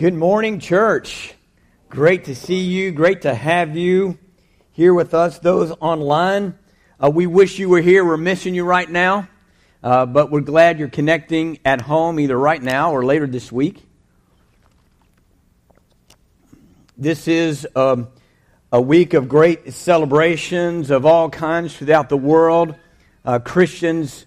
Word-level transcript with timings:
Good 0.00 0.14
morning, 0.14 0.60
church. 0.60 1.34
Great 1.90 2.24
to 2.24 2.34
see 2.34 2.60
you. 2.60 2.90
Great 2.90 3.20
to 3.20 3.34
have 3.34 3.76
you 3.76 4.16
here 4.72 4.94
with 4.94 5.12
us. 5.12 5.38
Those 5.40 5.72
online, 5.72 6.58
uh, 6.98 7.10
we 7.10 7.26
wish 7.26 7.58
you 7.58 7.68
were 7.68 7.82
here. 7.82 8.02
We're 8.02 8.16
missing 8.16 8.54
you 8.54 8.64
right 8.64 8.88
now, 8.88 9.28
uh, 9.82 10.06
but 10.06 10.30
we're 10.30 10.40
glad 10.40 10.78
you're 10.78 10.88
connecting 10.88 11.58
at 11.66 11.82
home 11.82 12.18
either 12.18 12.34
right 12.34 12.62
now 12.62 12.92
or 12.92 13.04
later 13.04 13.26
this 13.26 13.52
week. 13.52 13.86
This 16.96 17.28
is 17.28 17.68
um, 17.76 18.08
a 18.72 18.80
week 18.80 19.12
of 19.12 19.28
great 19.28 19.74
celebrations 19.74 20.90
of 20.90 21.04
all 21.04 21.28
kinds 21.28 21.76
throughout 21.76 22.08
the 22.08 22.16
world. 22.16 22.74
Uh, 23.22 23.38
Christians 23.38 24.24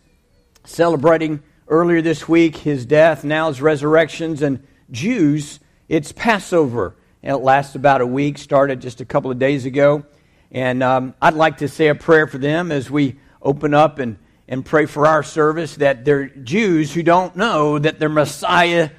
celebrating 0.65 1.41
earlier 1.67 2.03
this 2.03 2.29
week 2.29 2.57
his 2.57 2.85
death, 2.85 3.23
now 3.23 3.47
his 3.47 3.59
resurrections, 3.59 4.43
and 4.43 4.67
Jews 4.91 5.59
it's 5.93 6.11
Passover. 6.11 6.95
And 7.21 7.35
it 7.35 7.39
lasts 7.43 7.75
about 7.75 8.01
a 8.01 8.07
week, 8.07 8.39
started 8.39 8.81
just 8.81 8.99
a 8.99 9.05
couple 9.05 9.29
of 9.29 9.37
days 9.37 9.65
ago. 9.65 10.03
And 10.51 10.81
um, 10.81 11.13
I'd 11.21 11.35
like 11.35 11.59
to 11.59 11.67
say 11.67 11.87
a 11.87 11.95
prayer 11.95 12.25
for 12.25 12.39
them 12.39 12.71
as 12.71 12.89
we 12.89 13.19
open 13.41 13.75
up 13.75 13.99
and, 13.99 14.17
and 14.47 14.65
pray 14.65 14.87
for 14.87 15.05
our 15.05 15.21
service 15.21 15.75
that 15.75 16.03
they're 16.03 16.29
Jews 16.29 16.91
who 16.91 17.03
don't 17.03 17.35
know 17.35 17.77
that 17.77 17.99
their 17.99 18.09
Messiah 18.09 18.89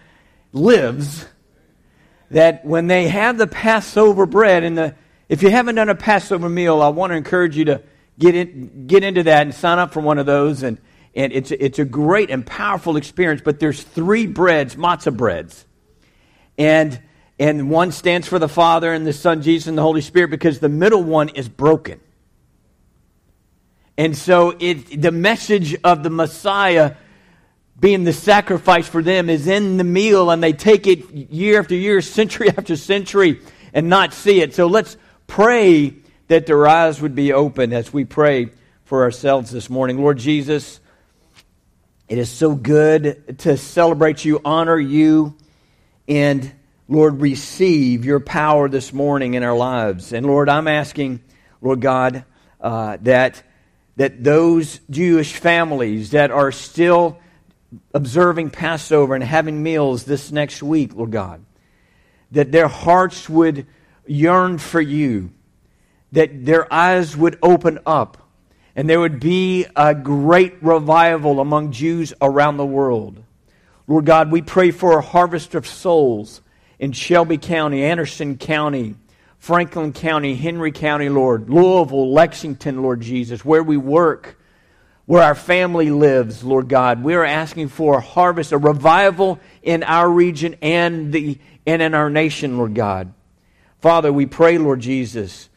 lives. 0.52 1.26
That 2.30 2.64
when 2.64 2.86
they 2.86 3.08
have 3.08 3.38
the 3.38 3.48
Passover 3.48 4.24
bread 4.24 4.62
and 4.62 4.78
the 4.78 4.94
if 5.28 5.42
you 5.42 5.50
haven't 5.50 5.74
done 5.74 5.88
a 5.88 5.94
Passover 5.96 6.48
meal, 6.48 6.80
I 6.80 6.88
want 6.88 7.10
to 7.10 7.16
encourage 7.16 7.56
you 7.56 7.64
to 7.64 7.82
get 8.18 8.36
in, 8.36 8.86
get 8.86 9.02
into 9.02 9.24
that 9.24 9.42
and 9.42 9.54
sign 9.54 9.78
up 9.80 9.92
for 9.92 10.00
one 10.00 10.18
of 10.18 10.26
those. 10.26 10.62
And, 10.62 10.78
and 11.16 11.32
it's, 11.32 11.50
it's 11.50 11.78
a 11.80 11.84
great 11.84 12.30
and 12.30 12.46
powerful 12.46 12.96
experience. 12.96 13.40
But 13.44 13.58
there's 13.58 13.82
three 13.82 14.26
breads, 14.26 14.76
matzah 14.76 15.16
breads 15.16 15.64
and 16.58 17.00
and 17.38 17.68
one 17.68 17.90
stands 17.90 18.28
for 18.28 18.38
the 18.38 18.48
Father 18.48 18.92
and 18.92 19.06
the 19.06 19.12
Son, 19.12 19.42
Jesus, 19.42 19.66
and 19.66 19.76
the 19.76 19.82
Holy 19.82 20.00
Spirit 20.00 20.30
because 20.30 20.60
the 20.60 20.68
middle 20.68 21.02
one 21.02 21.30
is 21.30 21.48
broken. 21.48 22.00
And 23.96 24.16
so 24.16 24.56
it, 24.58 25.02
the 25.02 25.10
message 25.12 25.76
of 25.82 26.02
the 26.02 26.10
Messiah 26.10 26.94
being 27.78 28.04
the 28.04 28.12
sacrifice 28.12 28.86
for 28.86 29.02
them 29.02 29.28
is 29.28 29.48
in 29.48 29.78
the 29.78 29.84
meal, 29.84 30.30
and 30.30 30.42
they 30.42 30.52
take 30.52 30.86
it 30.86 31.10
year 31.12 31.58
after 31.58 31.74
year, 31.74 32.00
century 32.00 32.48
after 32.56 32.76
century, 32.76 33.40
and 33.72 33.88
not 33.88 34.12
see 34.14 34.40
it. 34.40 34.54
So 34.54 34.68
let's 34.68 34.96
pray 35.26 35.94
that 36.28 36.46
their 36.46 36.66
eyes 36.66 37.00
would 37.00 37.16
be 37.16 37.32
open 37.32 37.72
as 37.72 37.92
we 37.92 38.04
pray 38.04 38.50
for 38.84 39.02
ourselves 39.02 39.50
this 39.50 39.68
morning. 39.68 39.98
Lord 39.98 40.18
Jesus, 40.18 40.78
it 42.08 42.18
is 42.18 42.30
so 42.30 42.54
good 42.54 43.38
to 43.40 43.56
celebrate 43.56 44.24
you, 44.24 44.40
honor 44.44 44.78
you 44.78 45.36
and 46.08 46.52
Lord, 46.88 47.20
receive 47.20 48.04
your 48.04 48.20
power 48.20 48.68
this 48.68 48.92
morning 48.92 49.34
in 49.34 49.42
our 49.42 49.56
lives. 49.56 50.12
And 50.12 50.26
Lord, 50.26 50.48
I'm 50.48 50.68
asking, 50.68 51.20
Lord 51.62 51.80
God, 51.80 52.24
uh, 52.60 52.98
that, 53.02 53.42
that 53.96 54.22
those 54.22 54.80
Jewish 54.90 55.34
families 55.36 56.10
that 56.10 56.30
are 56.30 56.52
still 56.52 57.18
observing 57.94 58.50
Passover 58.50 59.14
and 59.14 59.24
having 59.24 59.62
meals 59.62 60.04
this 60.04 60.30
next 60.30 60.62
week, 60.62 60.94
Lord 60.94 61.10
God, 61.10 61.44
that 62.32 62.52
their 62.52 62.68
hearts 62.68 63.28
would 63.28 63.66
yearn 64.06 64.58
for 64.58 64.80
you, 64.80 65.30
that 66.12 66.44
their 66.44 66.72
eyes 66.72 67.16
would 67.16 67.38
open 67.42 67.78
up, 67.86 68.18
and 68.76 68.90
there 68.90 69.00
would 69.00 69.20
be 69.20 69.66
a 69.74 69.94
great 69.94 70.62
revival 70.62 71.40
among 71.40 71.72
Jews 71.72 72.12
around 72.20 72.56
the 72.56 72.66
world. 72.66 73.22
Lord 73.86 74.06
God, 74.06 74.30
we 74.30 74.40
pray 74.40 74.70
for 74.70 74.98
a 74.98 75.02
harvest 75.02 75.54
of 75.54 75.66
souls 75.66 76.40
in 76.78 76.92
Shelby 76.92 77.36
County, 77.36 77.84
Anderson 77.84 78.38
County, 78.38 78.94
Franklin 79.38 79.92
County, 79.92 80.34
Henry 80.34 80.72
County, 80.72 81.10
Lord, 81.10 81.50
Louisville, 81.50 82.10
Lexington, 82.12 82.82
Lord 82.82 83.02
Jesus, 83.02 83.44
where 83.44 83.62
we 83.62 83.76
work, 83.76 84.38
where 85.04 85.22
our 85.22 85.34
family 85.34 85.90
lives, 85.90 86.42
Lord 86.42 86.68
God. 86.68 87.04
We 87.04 87.14
are 87.14 87.24
asking 87.24 87.68
for 87.68 87.98
a 87.98 88.00
harvest, 88.00 88.52
a 88.52 88.58
revival 88.58 89.38
in 89.62 89.82
our 89.82 90.08
region 90.08 90.56
and, 90.62 91.12
the, 91.12 91.38
and 91.66 91.82
in 91.82 91.94
our 91.94 92.08
nation, 92.08 92.56
Lord 92.56 92.74
God. 92.74 93.12
Father, 93.82 94.10
we 94.10 94.24
pray, 94.24 94.56
Lord 94.56 94.80
Jesus, 94.80 95.50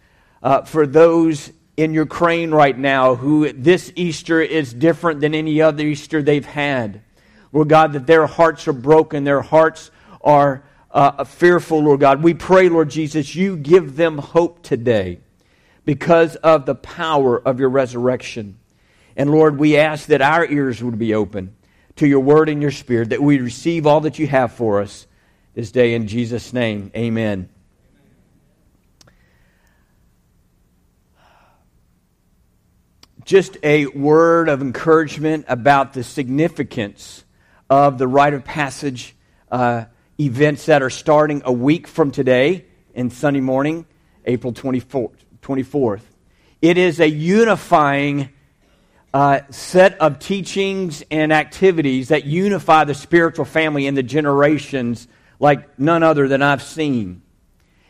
uh, 0.43 0.63
for 0.63 0.85
those 0.85 1.53
in 1.77 1.93
Ukraine 1.93 2.51
right 2.51 2.77
now 2.77 3.15
who 3.15 3.53
this 3.53 3.93
Easter 3.95 4.41
is 4.41 4.73
different 4.73 5.21
than 5.21 5.33
any 5.33 5.61
other 5.61 5.85
Easter 5.85 6.21
they've 6.21 6.45
had. 6.45 7.03
Lord 7.51 7.69
God, 7.69 7.93
that 7.93 8.07
their 8.07 8.27
hearts 8.27 8.67
are 8.67 8.73
broken, 8.73 9.23
their 9.23 9.41
hearts 9.41 9.91
are 10.21 10.63
uh, 10.91 11.23
fearful, 11.23 11.79
Lord 11.79 11.99
God. 11.99 12.23
We 12.23 12.33
pray, 12.33 12.69
Lord 12.69 12.89
Jesus, 12.89 13.35
you 13.35 13.55
give 13.55 13.95
them 13.95 14.17
hope 14.17 14.63
today 14.63 15.19
because 15.85 16.35
of 16.37 16.65
the 16.65 16.75
power 16.75 17.39
of 17.39 17.59
your 17.59 17.69
resurrection. 17.69 18.57
And 19.15 19.31
Lord, 19.31 19.57
we 19.57 19.77
ask 19.77 20.07
that 20.07 20.21
our 20.21 20.45
ears 20.45 20.83
would 20.83 20.99
be 20.99 21.13
open 21.13 21.55
to 21.95 22.07
your 22.07 22.19
word 22.19 22.49
and 22.49 22.61
your 22.61 22.71
spirit, 22.71 23.09
that 23.09 23.21
we 23.21 23.39
receive 23.39 23.87
all 23.87 24.01
that 24.01 24.19
you 24.19 24.27
have 24.27 24.51
for 24.51 24.81
us 24.81 25.07
this 25.53 25.71
day 25.71 25.93
in 25.93 26.07
Jesus' 26.07 26.53
name. 26.53 26.91
Amen. 26.95 27.49
Just 33.25 33.57
a 33.61 33.87
word 33.87 34.47
of 34.47 34.61
encouragement 34.61 35.45
about 35.49 35.93
the 35.93 36.03
significance 36.03 37.25
of 37.69 37.97
the 37.97 38.07
rite 38.07 38.33
of 38.33 38.43
passage 38.43 39.15
uh, 39.51 39.85
events 40.19 40.65
that 40.67 40.81
are 40.81 40.89
starting 40.89 41.41
a 41.45 41.51
week 41.51 41.87
from 41.87 42.11
today 42.11 42.65
and 42.95 43.11
Sunday 43.11 43.41
morning, 43.41 43.85
April 44.25 44.53
24th. 44.53 45.11
24th. 45.41 46.01
It 46.61 46.77
is 46.77 46.99
a 46.99 47.07
unifying 47.07 48.29
uh, 49.13 49.41
set 49.49 49.99
of 49.99 50.19
teachings 50.19 51.03
and 51.09 51.31
activities 51.31 52.09
that 52.09 52.25
unify 52.25 52.83
the 52.83 52.93
spiritual 52.93 53.45
family 53.45 53.87
in 53.87 53.95
the 53.95 54.03
generations 54.03 55.07
like 55.39 55.79
none 55.79 56.03
other 56.03 56.27
than 56.27 56.41
I've 56.41 56.63
seen. 56.63 57.21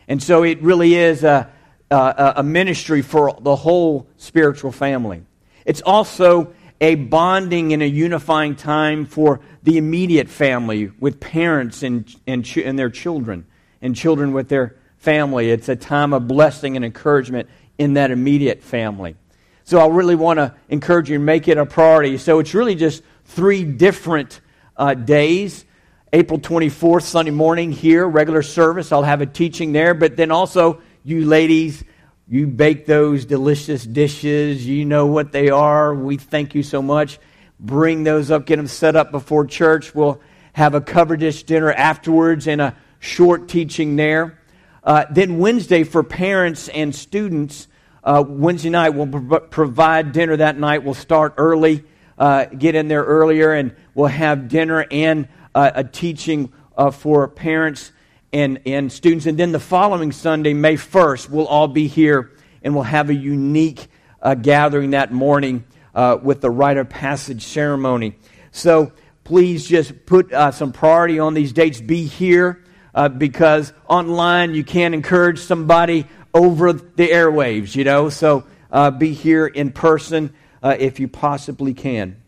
And 0.06 0.22
so 0.22 0.44
it 0.44 0.62
really 0.62 0.94
is 0.94 1.24
a, 1.24 1.50
a, 1.90 2.34
a 2.36 2.42
ministry 2.42 3.02
for 3.02 3.36
the 3.40 3.56
whole 3.56 4.06
spiritual 4.16 4.70
family. 4.70 5.24
It's 5.64 5.82
also 5.82 6.54
a 6.80 6.94
bonding 6.94 7.72
and 7.72 7.82
a 7.82 7.88
unifying 7.88 8.54
time 8.54 9.04
for 9.04 9.40
the 9.62 9.78
immediate 9.78 10.28
family 10.28 10.92
with 11.00 11.20
parents 11.20 11.82
and, 11.82 12.14
and, 12.26 12.44
ch- 12.44 12.58
and 12.58 12.78
their 12.78 12.90
children, 12.90 13.46
and 13.82 13.96
children 13.96 14.32
with 14.32 14.48
their 14.48 14.76
family. 14.98 15.50
It's 15.50 15.68
a 15.68 15.76
time 15.76 16.12
of 16.12 16.28
blessing 16.28 16.76
and 16.76 16.84
encouragement 16.84 17.48
in 17.78 17.94
that 17.94 18.10
immediate 18.10 18.62
family. 18.62 19.16
So 19.64 19.78
I 19.78 19.86
really 19.88 20.14
want 20.14 20.38
to 20.38 20.54
encourage 20.68 21.10
you 21.10 21.18
to 21.18 21.22
make 21.22 21.46
it 21.48 21.58
a 21.58 21.66
priority. 21.66 22.16
So 22.18 22.38
it's 22.38 22.54
really 22.54 22.74
just 22.74 23.02
three 23.24 23.64
different 23.64 24.40
uh, 24.76 24.94
days. 24.94 25.64
April 26.12 26.40
24th, 26.40 27.02
Sunday 27.02 27.32
morning 27.32 27.70
here, 27.70 28.06
regular 28.08 28.42
service. 28.42 28.92
I'll 28.92 29.02
have 29.02 29.20
a 29.20 29.26
teaching 29.26 29.72
there. 29.72 29.92
But 29.92 30.16
then 30.16 30.30
also, 30.30 30.80
you 31.04 31.26
ladies, 31.26 31.84
you 32.30 32.46
bake 32.46 32.84
those 32.84 33.24
delicious 33.24 33.84
dishes. 33.84 34.66
You 34.66 34.84
know 34.84 35.06
what 35.06 35.32
they 35.32 35.48
are. 35.48 35.94
We 35.94 36.18
thank 36.18 36.54
you 36.54 36.62
so 36.62 36.82
much. 36.82 37.18
Bring 37.58 38.04
those 38.04 38.30
up, 38.30 38.44
get 38.44 38.56
them 38.56 38.66
set 38.66 38.96
up 38.96 39.10
before 39.10 39.46
church. 39.46 39.94
We'll 39.94 40.20
have 40.52 40.74
a 40.74 40.80
cover 40.80 41.16
dish 41.16 41.44
dinner 41.44 41.72
afterwards 41.72 42.46
and 42.46 42.60
a 42.60 42.76
short 42.98 43.48
teaching 43.48 43.96
there. 43.96 44.38
Uh, 44.84 45.06
then 45.10 45.38
Wednesday 45.38 45.84
for 45.84 46.02
parents 46.02 46.68
and 46.68 46.94
students, 46.94 47.66
uh, 48.04 48.22
Wednesday 48.26 48.70
night 48.70 48.90
we'll 48.90 49.06
pro- 49.06 49.40
provide 49.40 50.12
dinner 50.12 50.36
that 50.36 50.58
night. 50.58 50.84
We'll 50.84 50.94
start 50.94 51.34
early, 51.38 51.84
uh, 52.18 52.44
get 52.46 52.74
in 52.74 52.88
there 52.88 53.04
earlier, 53.04 53.52
and 53.52 53.74
we'll 53.94 54.08
have 54.08 54.48
dinner 54.48 54.86
and 54.90 55.28
uh, 55.54 55.70
a 55.74 55.84
teaching 55.84 56.52
uh, 56.76 56.90
for 56.90 57.26
parents 57.26 57.90
and, 58.32 58.60
and 58.66 58.92
students. 58.92 59.26
And 59.26 59.38
then 59.38 59.52
the 59.52 59.60
following 59.60 60.12
Sunday, 60.12 60.54
May 60.54 60.74
1st, 60.74 61.30
we'll 61.30 61.46
all 61.46 61.68
be 61.68 61.86
here 61.86 62.32
and 62.62 62.74
we'll 62.74 62.84
have 62.84 63.10
a 63.10 63.14
unique 63.14 63.88
uh, 64.22 64.34
gathering 64.34 64.90
that 64.90 65.12
morning 65.12 65.64
uh, 65.94 66.18
with 66.22 66.40
the 66.40 66.50
rite 66.50 66.76
of 66.76 66.88
passage 66.88 67.42
ceremony. 67.42 68.16
So 68.50 68.92
please 69.24 69.66
just 69.66 70.06
put 70.06 70.32
uh, 70.32 70.50
some 70.50 70.72
priority 70.72 71.18
on 71.18 71.34
these 71.34 71.52
dates. 71.52 71.80
Be 71.80 72.04
here 72.04 72.64
uh, 72.94 73.08
because 73.08 73.72
online 73.88 74.54
you 74.54 74.64
can't 74.64 74.94
encourage 74.94 75.38
somebody 75.38 76.06
over 76.34 76.72
the 76.72 77.08
airwaves, 77.08 77.74
you 77.74 77.84
know. 77.84 78.08
So 78.10 78.44
uh, 78.70 78.90
be 78.90 79.12
here 79.12 79.46
in 79.46 79.72
person 79.72 80.34
uh, 80.62 80.76
if 80.78 81.00
you 81.00 81.08
possibly 81.08 81.74
can. 81.74 82.20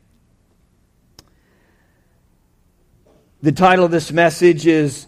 The 3.42 3.52
title 3.52 3.86
of 3.86 3.90
this 3.90 4.12
message 4.12 4.66
is 4.66 5.06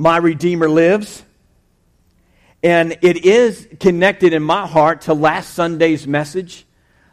my 0.00 0.16
Redeemer 0.16 0.66
lives. 0.66 1.22
And 2.62 2.96
it 3.02 3.26
is 3.26 3.68
connected 3.80 4.32
in 4.32 4.42
my 4.42 4.66
heart 4.66 5.02
to 5.02 5.14
last 5.14 5.52
Sunday's 5.52 6.06
message 6.06 6.64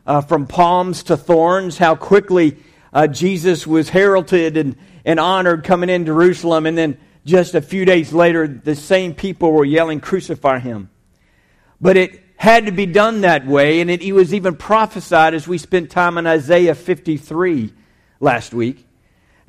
uh, 0.06 0.22
from 0.22 0.48
palms 0.48 1.04
to 1.04 1.18
thorns, 1.18 1.78
how 1.78 1.95
quickly 1.95 2.56
uh, 2.94 3.07
Jesus 3.07 3.68
was 3.68 3.89
heralded 3.89 4.56
and, 4.56 4.78
and 5.04 5.19
honored 5.19 5.66
coming 5.66 5.89
in 5.89 6.06
Jerusalem. 6.06 6.66
And 6.66 6.78
then 6.78 6.98
just 7.25 7.56
a 7.56 7.62
few 7.62 7.84
days 7.84 8.13
later, 8.13 8.48
the 8.48 8.74
same 8.74 9.13
people 9.13 9.51
were 9.51 9.66
yelling, 9.66 10.00
Crucify 10.00 10.60
him. 10.60 10.90
But 11.81 11.98
it 11.98 12.24
had 12.38 12.68
to 12.68 12.72
be 12.72 12.86
done 12.86 13.22
that 13.22 13.45
way, 13.45 13.81
and 13.81 13.92
it, 13.92 14.01
it 14.01 14.13
was 14.13 14.33
even 14.33 14.56
prophesied 14.56 15.33
as 15.33 15.45
we 15.45 15.57
spent 15.57 15.92
time 15.92 16.18
in 16.18 16.25
Isaiah 16.25 16.74
53 16.74 17.74
last 18.22 18.54
week, 18.54 18.88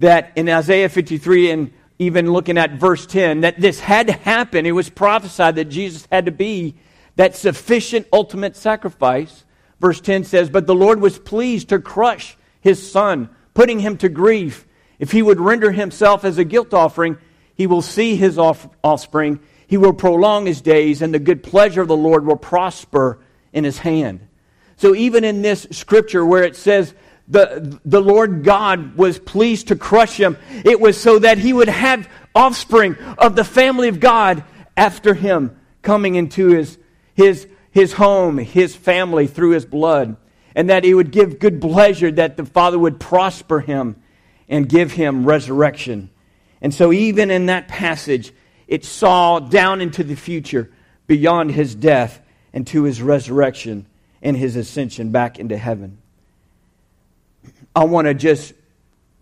that 0.00 0.32
in 0.34 0.48
Isaiah 0.48 0.88
53 0.88 1.50
and 1.52 1.72
even 1.98 2.32
looking 2.32 2.58
at 2.58 2.72
verse 2.72 3.06
10, 3.06 3.40
that 3.40 3.60
this 3.60 3.80
had 3.80 4.06
to 4.06 4.12
happen. 4.12 4.66
It 4.66 4.72
was 4.72 4.88
prophesied 4.88 5.56
that 5.56 5.66
Jesus 5.66 6.06
had 6.10 6.26
to 6.26 6.32
be 6.32 6.76
that 7.16 7.36
sufficient 7.36 8.06
ultimate 8.12 8.56
sacrifice. 8.56 9.44
Verse 9.80 10.00
10 10.00 10.24
says, 10.24 10.48
But 10.50 10.66
the 10.66 10.74
Lord 10.74 11.00
was 11.00 11.18
pleased 11.18 11.70
to 11.70 11.80
crush 11.80 12.36
his 12.60 12.90
son, 12.90 13.30
putting 13.54 13.80
him 13.80 13.96
to 13.98 14.08
grief. 14.08 14.66
If 14.98 15.12
he 15.12 15.22
would 15.22 15.40
render 15.40 15.72
himself 15.72 16.24
as 16.24 16.38
a 16.38 16.44
guilt 16.44 16.72
offering, 16.72 17.18
he 17.54 17.66
will 17.66 17.82
see 17.82 18.14
his 18.14 18.38
offspring. 18.38 19.40
He 19.66 19.76
will 19.76 19.92
prolong 19.92 20.46
his 20.46 20.60
days, 20.60 21.02
and 21.02 21.12
the 21.12 21.18
good 21.18 21.42
pleasure 21.42 21.82
of 21.82 21.88
the 21.88 21.96
Lord 21.96 22.24
will 22.24 22.36
prosper 22.36 23.18
in 23.52 23.64
his 23.64 23.78
hand. 23.78 24.20
So, 24.76 24.94
even 24.94 25.24
in 25.24 25.42
this 25.42 25.66
scripture 25.72 26.24
where 26.24 26.44
it 26.44 26.54
says 26.54 26.94
the, 27.28 27.78
the 27.84 28.00
Lord 28.00 28.42
God 28.42 28.96
was 28.96 29.18
pleased 29.18 29.68
to 29.68 29.76
crush 29.76 30.16
him, 30.16 30.38
it 30.64 30.80
was 30.80 30.98
so 30.98 31.18
that 31.18 31.38
he 31.38 31.52
would 31.52 31.68
have 31.68 32.08
offspring 32.34 32.96
of 33.18 33.36
the 33.36 33.44
family 33.44 33.88
of 33.88 34.00
God 34.00 34.44
after 34.76 35.12
him 35.14 35.58
coming 35.82 36.14
into 36.14 36.48
his, 36.48 36.78
his, 37.14 37.46
his 37.70 37.92
home, 37.92 38.38
his 38.38 38.74
family 38.74 39.26
through 39.26 39.50
his 39.50 39.66
blood, 39.66 40.16
and 40.54 40.70
that 40.70 40.84
he 40.84 40.94
would 40.94 41.10
give 41.10 41.38
good 41.38 41.60
pleasure 41.60 42.10
that 42.10 42.36
the 42.36 42.46
Father 42.46 42.78
would 42.78 42.98
prosper 42.98 43.60
him 43.60 43.96
and 44.48 44.68
give 44.68 44.92
him 44.92 45.24
resurrection. 45.24 46.10
And 46.62 46.72
so, 46.72 46.92
even 46.92 47.30
in 47.30 47.46
that 47.46 47.68
passage, 47.68 48.32
it 48.66 48.84
saw 48.84 49.38
down 49.38 49.80
into 49.80 50.02
the 50.02 50.16
future 50.16 50.70
beyond 51.06 51.52
his 51.52 51.74
death 51.74 52.20
and 52.52 52.66
to 52.68 52.84
his 52.84 53.00
resurrection 53.00 53.86
and 54.22 54.36
his 54.36 54.56
ascension 54.56 55.10
back 55.10 55.38
into 55.38 55.56
heaven. 55.56 55.98
I 57.78 57.84
want 57.84 58.06
to 58.06 58.14
just 58.14 58.54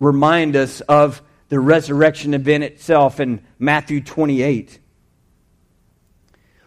remind 0.00 0.56
us 0.56 0.80
of 0.80 1.20
the 1.50 1.60
resurrection 1.60 2.32
event 2.32 2.64
itself 2.64 3.20
in 3.20 3.44
Matthew 3.58 4.00
28, 4.00 4.78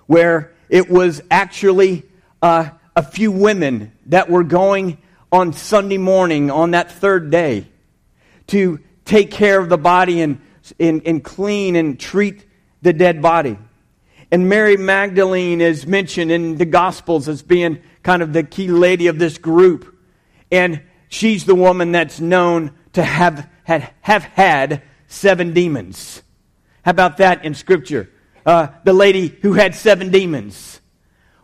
where 0.06 0.54
it 0.70 0.88
was 0.88 1.24
actually 1.32 2.04
uh, 2.44 2.70
a 2.96 3.02
few 3.02 3.32
women 3.32 3.92
that 4.06 4.30
were 4.30 4.44
going 4.44 5.00
on 5.32 5.52
Sunday 5.52 5.98
morning 5.98 6.52
on 6.52 6.72
that 6.72 6.92
third 6.92 7.32
day 7.32 7.68
to 8.46 8.80
take 9.04 9.32
care 9.32 9.60
of 9.60 9.68
the 9.68 9.78
body 9.78 10.22
and, 10.22 10.40
and, 10.80 11.02
and 11.08 11.24
clean 11.24 11.76
and 11.76 12.00
treat 12.00 12.46
the 12.84 12.94
dead 12.94 13.20
body. 13.20 13.58
And 14.30 14.48
Mary 14.48 14.78
Magdalene 14.78 15.60
is 15.60 15.88
mentioned 15.88 16.30
in 16.30 16.58
the 16.58 16.66
Gospels 16.66 17.28
as 17.28 17.42
being 17.42 17.82
kind 18.04 18.22
of 18.22 18.32
the 18.32 18.44
key 18.44 18.68
lady 18.68 19.08
of 19.08 19.18
this 19.18 19.40
group. 19.40 19.98
And 20.52 20.84
she's 21.10 21.46
the 21.46 21.56
woman 21.56 21.92
that's 21.92 22.20
known 22.22 22.72
to 22.94 23.04
have 23.04 23.50
had, 23.66 23.92
have 24.02 24.24
had 24.24 24.82
seven 25.08 25.54
demons. 25.54 26.24
How 26.84 26.92
about 26.92 27.18
that 27.18 27.44
in 27.44 27.54
Scripture? 27.54 28.10
Uh, 28.46 28.68
the 28.84 28.94
lady 28.94 29.28
who 29.42 29.54
had 29.54 29.76
seven 29.76 30.10
demons. 30.10 30.80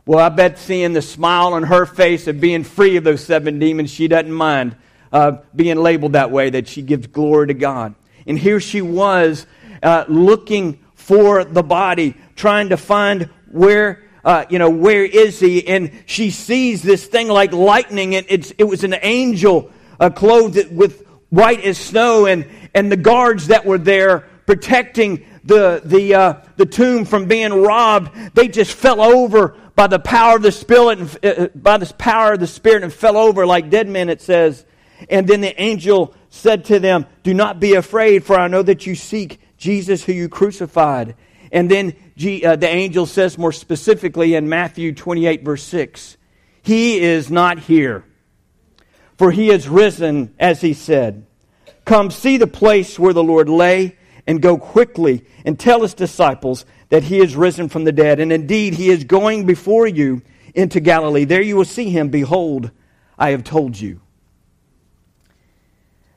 Well, 0.06 0.20
I 0.20 0.30
bet 0.30 0.58
seeing 0.58 0.94
the 0.94 1.02
smile 1.02 1.54
on 1.54 1.64
her 1.64 1.86
face 1.86 2.28
of 2.28 2.40
being 2.40 2.64
free 2.64 2.96
of 2.96 3.04
those 3.04 3.24
seven 3.24 3.60
demons, 3.60 3.92
she 3.92 4.08
doesn't 4.08 4.32
mind 4.32 4.76
uh, 5.12 5.38
being 5.56 5.78
labeled 5.78 6.14
that 6.14 6.32
way, 6.32 6.52
that 6.52 6.68
she 6.68 6.82
gives 6.82 7.08
glory 7.08 7.48
to 7.48 7.54
God. 7.54 7.96
And 8.28 8.38
here 8.38 8.60
she 8.60 8.82
was 8.82 9.46
uh, 9.82 10.06
looking 10.08 10.84
for 10.94 11.44
the 11.44 11.64
body, 11.64 12.16
trying 12.36 12.70
to 12.70 12.78
find 12.78 13.30
where, 13.52 14.04
uh, 14.26 14.44
you 14.50 14.60
know, 14.60 14.72
where 14.72 15.06
is 15.06 15.40
he? 15.40 15.66
And 15.68 15.92
she 16.08 16.32
sees 16.32 16.82
this 16.82 17.06
thing 17.06 17.28
like 17.28 17.54
lightning. 17.54 18.16
And 18.16 18.26
it's, 18.28 18.52
it 18.58 18.64
was 18.64 18.84
an 18.84 18.96
angel 19.02 19.72
uh, 20.00 20.10
clothed 20.10 20.76
with 20.76 21.06
white 21.30 21.64
as 21.64 21.78
snow, 21.78 22.26
and, 22.26 22.46
and 22.74 22.92
the 22.92 22.98
guards 22.98 23.48
that 23.48 23.66
were 23.66 23.78
there 23.78 24.22
protecting 24.46 25.26
the, 25.44 25.82
the, 25.84 26.16
uh, 26.16 26.34
the 26.56 26.66
tomb 26.66 27.06
from 27.06 27.28
being 27.28 27.54
robbed, 27.54 28.36
they 28.36 28.48
just 28.48 28.74
fell 28.74 29.02
over 29.02 29.56
by 29.76 29.88
the 29.88 30.00
power 30.00 30.38
of 30.38 30.42
the 30.42 30.52
Spirit, 30.52 31.00
and, 31.00 31.26
uh, 31.26 31.48
by 31.54 31.78
the 31.78 31.94
power 31.94 32.34
of 32.34 32.40
the 32.40 32.48
Spirit, 32.48 32.84
and 32.84 32.92
fell 32.92 33.18
over 33.18 33.46
like 33.46 33.70
dead 33.70 33.88
men, 33.88 34.10
it 34.10 34.22
says. 34.22 34.66
And 35.10 35.28
then 35.28 35.42
the 35.42 35.62
angel 35.62 36.16
said 36.30 36.66
to 36.66 36.80
them, 36.80 37.06
Do 37.24 37.34
not 37.34 37.60
be 37.60 37.74
afraid, 37.74 38.24
for 38.24 38.38
I 38.38 38.48
know 38.48 38.64
that 38.64 38.86
you 38.86 38.96
seek 38.96 39.40
Jesus 39.58 40.04
who 40.04 40.14
you 40.14 40.30
crucified. 40.30 41.16
And 41.56 41.72
then 41.72 41.96
uh, 42.44 42.58
the 42.58 42.68
angel 42.68 43.06
says 43.06 43.38
more 43.38 43.54
specifically 43.54 44.36
in 44.36 44.50
Matthew 44.50 44.94
28, 44.94 45.42
verse 45.46 45.64
6, 45.64 46.18
He 46.62 47.00
is 47.00 47.32
not 47.32 47.60
here, 47.60 48.04
for 49.18 49.32
he 49.32 49.50
is 49.50 49.70
risen, 49.70 50.36
as 50.38 50.60
he 50.60 50.74
said. 50.74 51.26
Come 51.86 52.12
see 52.12 52.36
the 52.36 52.46
place 52.46 53.00
where 53.00 53.14
the 53.14 53.24
Lord 53.24 53.48
lay, 53.48 53.96
and 54.28 54.42
go 54.42 54.58
quickly 54.58 55.24
and 55.46 55.58
tell 55.58 55.82
his 55.82 55.94
disciples 55.94 56.66
that 56.90 57.04
he 57.04 57.20
is 57.20 57.38
risen 57.38 57.70
from 57.70 57.86
the 57.86 57.94
dead. 57.94 58.20
And 58.20 58.34
indeed, 58.34 58.74
he 58.74 58.90
is 58.90 59.06
going 59.06 59.46
before 59.46 59.88
you 59.88 60.24
into 60.54 60.82
Galilee. 60.82 61.24
There 61.24 61.42
you 61.42 61.56
will 61.56 61.64
see 61.64 61.90
him. 61.90 62.10
Behold, 62.10 62.70
I 63.18 63.30
have 63.30 63.46
told 63.46 63.80
you 63.80 64.02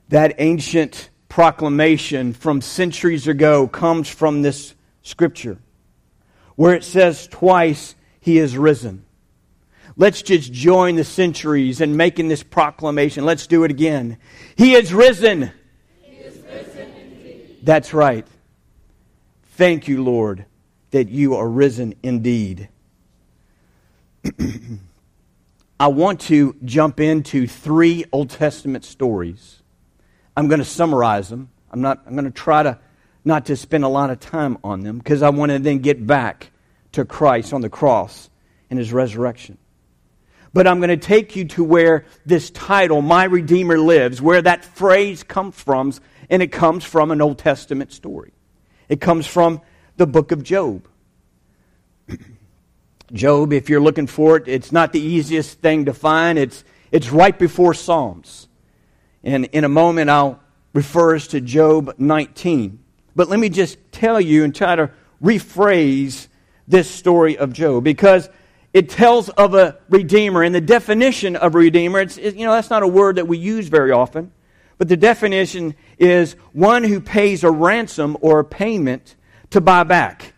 that 0.09 0.35
ancient 0.39 1.09
proclamation 1.29 2.33
from 2.33 2.59
centuries 2.59 3.27
ago 3.27 3.67
comes 3.67 4.09
from 4.09 4.41
this 4.41 4.73
scripture 5.09 5.57
where 6.55 6.75
it 6.75 6.83
says 6.83 7.27
twice, 7.27 7.95
He 8.19 8.37
is 8.37 8.57
risen. 8.57 9.05
Let's 9.95 10.21
just 10.21 10.53
join 10.53 10.95
the 10.95 11.03
centuries 11.03 11.81
in 11.81 11.97
making 11.97 12.27
this 12.27 12.43
proclamation. 12.43 13.25
Let's 13.25 13.47
do 13.47 13.63
it 13.63 13.71
again. 13.71 14.17
He 14.55 14.75
is 14.75 14.93
risen. 14.93 15.51
He 16.01 16.17
is 16.17 16.37
risen 16.43 17.57
That's 17.63 17.93
right. 17.93 18.25
Thank 19.53 19.87
you, 19.87 20.03
Lord, 20.03 20.45
that 20.91 21.09
you 21.09 21.35
are 21.35 21.47
risen 21.47 21.95
indeed. 22.01 22.69
I 25.79 25.87
want 25.87 26.21
to 26.21 26.55
jump 26.63 26.99
into 26.99 27.47
three 27.47 28.05
Old 28.11 28.29
Testament 28.29 28.85
stories 28.85 29.59
I'm 30.39 30.47
going 30.47 30.59
to 30.59 30.65
summarize 30.65 31.27
them. 31.27 31.49
I'm, 31.69 31.81
not, 31.81 32.01
I'm 32.07 32.13
going 32.13 32.23
to 32.23 32.31
try 32.31 32.63
to 32.63 32.79
not 33.23 33.45
to 33.47 33.55
spend 33.55 33.83
a 33.83 33.87
lot 33.87 34.09
of 34.09 34.19
time 34.19 34.57
on 34.63 34.81
them 34.81 34.97
because 34.97 35.21
I 35.21 35.29
want 35.29 35.51
to 35.51 35.59
then 35.59 35.79
get 35.79 36.05
back 36.05 36.51
to 36.93 37.05
Christ 37.05 37.53
on 37.53 37.61
the 37.61 37.69
cross 37.69 38.29
and 38.69 38.79
his 38.79 38.93
resurrection. 38.93 39.57
But 40.53 40.67
I'm 40.67 40.79
going 40.79 40.89
to 40.89 40.97
take 40.97 41.35
you 41.35 41.45
to 41.49 41.63
where 41.63 42.05
this 42.25 42.49
title, 42.49 43.01
My 43.01 43.25
Redeemer 43.25 43.77
Lives, 43.77 44.21
where 44.21 44.41
that 44.41 44.65
phrase 44.65 45.21
comes 45.21 45.55
from, 45.55 45.93
and 46.29 46.41
it 46.41 46.51
comes 46.51 46.83
from 46.83 47.11
an 47.11 47.21
Old 47.21 47.37
Testament 47.37 47.93
story. 47.93 48.31
It 48.87 48.99
comes 48.99 49.27
from 49.27 49.61
the 49.97 50.07
book 50.07 50.31
of 50.31 50.43
Job. 50.43 50.87
Job, 53.13 53.53
if 53.53 53.69
you're 53.69 53.81
looking 53.81 54.07
for 54.07 54.37
it, 54.37 54.47
it's 54.47 54.71
not 54.71 54.91
the 54.91 55.01
easiest 55.01 55.59
thing 55.59 55.85
to 55.85 55.93
find. 55.93 56.39
It's, 56.39 56.63
it's 56.91 57.11
right 57.11 57.37
before 57.37 57.75
Psalms. 57.75 58.47
And 59.23 59.45
in 59.45 59.63
a 59.63 59.69
moment, 59.69 60.09
I'll 60.09 60.39
refer 60.73 61.15
us 61.15 61.27
to 61.27 61.41
Job 61.41 61.93
19. 61.97 62.79
But 63.19 63.27
let 63.27 63.37
me 63.37 63.49
just 63.49 63.77
tell 63.91 64.21
you 64.21 64.45
and 64.45 64.55
try 64.55 64.77
to 64.77 64.91
rephrase 65.21 66.29
this 66.69 66.89
story 66.89 67.37
of 67.37 67.51
Job 67.51 67.83
because 67.83 68.29
it 68.71 68.87
tells 68.87 69.27
of 69.27 69.55
a 69.55 69.77
redeemer. 69.89 70.41
And 70.41 70.55
the 70.55 70.61
definition 70.61 71.35
of 71.35 71.53
a 71.53 71.57
redeemer, 71.57 71.99
it's, 71.99 72.15
you 72.15 72.45
know, 72.45 72.53
that's 72.53 72.69
not 72.69 72.81
a 72.81 72.87
word 72.87 73.17
that 73.17 73.27
we 73.27 73.37
use 73.37 73.67
very 73.67 73.91
often. 73.91 74.31
But 74.77 74.87
the 74.87 74.95
definition 74.95 75.75
is 75.97 76.37
one 76.53 76.85
who 76.85 77.01
pays 77.01 77.43
a 77.43 77.51
ransom 77.51 78.15
or 78.21 78.39
a 78.39 78.45
payment 78.45 79.17
to 79.49 79.59
buy 79.59 79.83
back. 79.83 80.33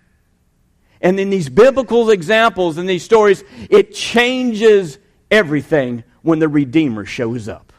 And 1.02 1.20
in 1.20 1.30
these 1.30 1.50
biblical 1.50 2.10
examples 2.10 2.80
and 2.80 2.90
these 2.90 3.04
stories, 3.04 3.44
it 3.70 3.94
changes 3.94 4.98
everything 5.30 6.04
when 6.24 6.40
the 6.40 6.50
Redeemer 6.50 7.06
shows 7.06 7.48
up. 7.48 7.71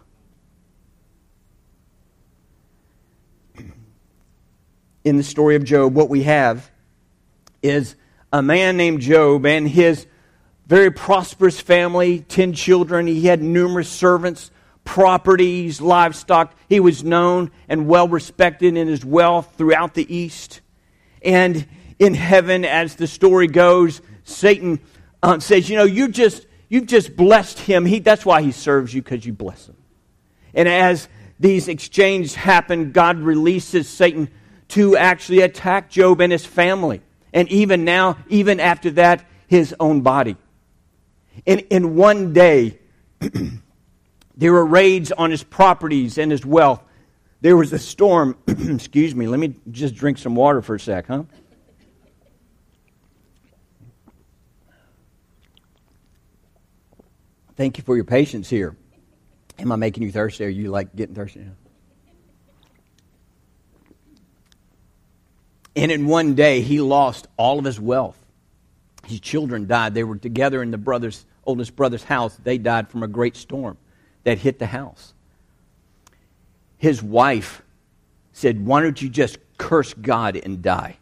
In 5.05 5.17
the 5.17 5.23
story 5.23 5.57
of 5.57 5.65
Job, 5.65 5.95
what 5.95 6.09
we 6.09 6.23
have 6.25 6.71
is 7.63 7.97
a 8.33 8.43
man 8.43 8.77
named 8.77 9.01
Job 9.01 9.45
and 9.47 9.69
his 9.69 10.07
very 10.67 10.91
prosperous 10.91 11.61
family, 11.61 12.21
10 12.21 12.53
children. 12.55 13.07
He 13.07 13.27
had 13.27 13.43
numerous 13.43 13.89
servants, 13.89 14.51
properties, 14.85 15.81
livestock. 15.81 16.55
He 16.69 16.81
was 16.81 17.05
known 17.05 17.51
and 17.69 17.87
well 17.87 18.09
respected 18.09 18.77
in 18.77 18.89
his 18.89 19.05
wealth 19.05 19.55
throughout 19.57 19.95
the 19.95 20.15
East. 20.15 20.61
And 21.23 21.67
in 21.99 22.15
heaven, 22.15 22.65
as 22.65 22.97
the 22.97 23.07
story 23.07 23.49
goes, 23.49 24.01
Satan 24.25 24.81
um, 25.23 25.41
says, 25.41 25.69
You 25.69 25.77
know, 25.77 25.85
you 25.85 26.09
just, 26.09 26.47
you've 26.69 26.87
just 26.87 27.17
blessed 27.17 27.59
him. 27.59 27.85
He, 27.85 27.99
that's 27.99 28.25
why 28.25 28.43
he 28.43 28.53
serves 28.53 28.95
you, 28.95 29.03
because 29.03 29.25
you 29.25 29.33
bless 29.33 29.69
him. 29.69 29.77
And 30.55 30.69
as 30.69 31.09
these 31.39 31.69
exchanges 31.69 32.35
happen, 32.35 32.93
God 32.93 33.19
releases 33.19 33.89
Satan 33.89 34.31
to 34.73 34.97
actually 34.97 35.41
attack 35.41 35.91
Job 35.91 36.23
and 36.23 36.33
his 36.33 36.47
family. 36.47 37.03
And 37.35 37.47
even 37.51 37.85
now, 37.85 38.17
even 38.29 38.59
after 38.59 38.91
that, 38.93 39.25
his 39.47 39.75
own 39.79 40.01
body. 40.01 40.37
In, 41.45 41.59
in 41.61 41.95
one 41.95 42.33
day, 42.33 42.79
there 44.37 44.53
were 44.53 44.65
raids 44.65 45.13
on 45.13 45.31
his 45.31 45.43
properties 45.43 46.17
and 46.17 46.31
his 46.33 46.47
wealth. 46.47 46.83
There 47.43 47.55
was 47.55 47.73
a 47.75 47.79
storm. 47.79 48.37
Excuse 48.47 49.15
me, 49.15 49.27
let 49.27 49.39
me 49.39 49.55
just 49.71 49.95
drink 49.95 50.17
some 50.17 50.35
water 50.35 50.63
for 50.63 50.77
a 50.77 50.81
sec, 50.81 51.07
huh? 51.07 51.25
Thank 57.57 57.77
you 57.77 57.85
for 57.85 57.95
your 57.95 58.07
patience 58.07 58.49
here. 58.49 58.75
Am 59.59 59.71
I 59.71 59.77
making 59.77 60.03
you 60.03 60.11
thirsty? 60.11 60.47
Are 60.47 60.49
you 60.49 60.71
like 60.71 60.97
getting 60.97 61.15
thirsty 61.15 61.41
now? 61.41 61.53
And 65.75 65.91
in 65.91 66.07
one 66.07 66.35
day, 66.35 66.61
he 66.61 66.81
lost 66.81 67.29
all 67.37 67.59
of 67.59 67.65
his 67.65 67.81
wealth. 67.81 68.19
His 69.07 69.21
children 69.21 69.67
died. 69.67 69.95
They 69.95 70.05
were 70.05 70.17
together 70.17 70.63
in 70.63 70.71
the 70.71 70.79
brother's, 70.79 71.25
oldest 71.45 71.75
brother's 71.75 72.05
house. 72.05 72.37
They 72.43 72.59
died 72.59 72.89
from 72.89 73.03
a 73.03 73.09
great 73.09 73.37
storm 73.37 73.79
that 74.25 74.39
hit 74.39 74.59
the 74.59 74.67
house. 74.67 75.15
His 76.77 77.03
wife 77.03 77.63
said, 78.33 78.65
Why 78.65 78.83
don't 78.83 79.01
you 79.01 79.09
just 79.09 79.39
curse 79.57 79.95
God 79.95 80.37
and 80.37 80.63
die? 80.63 80.99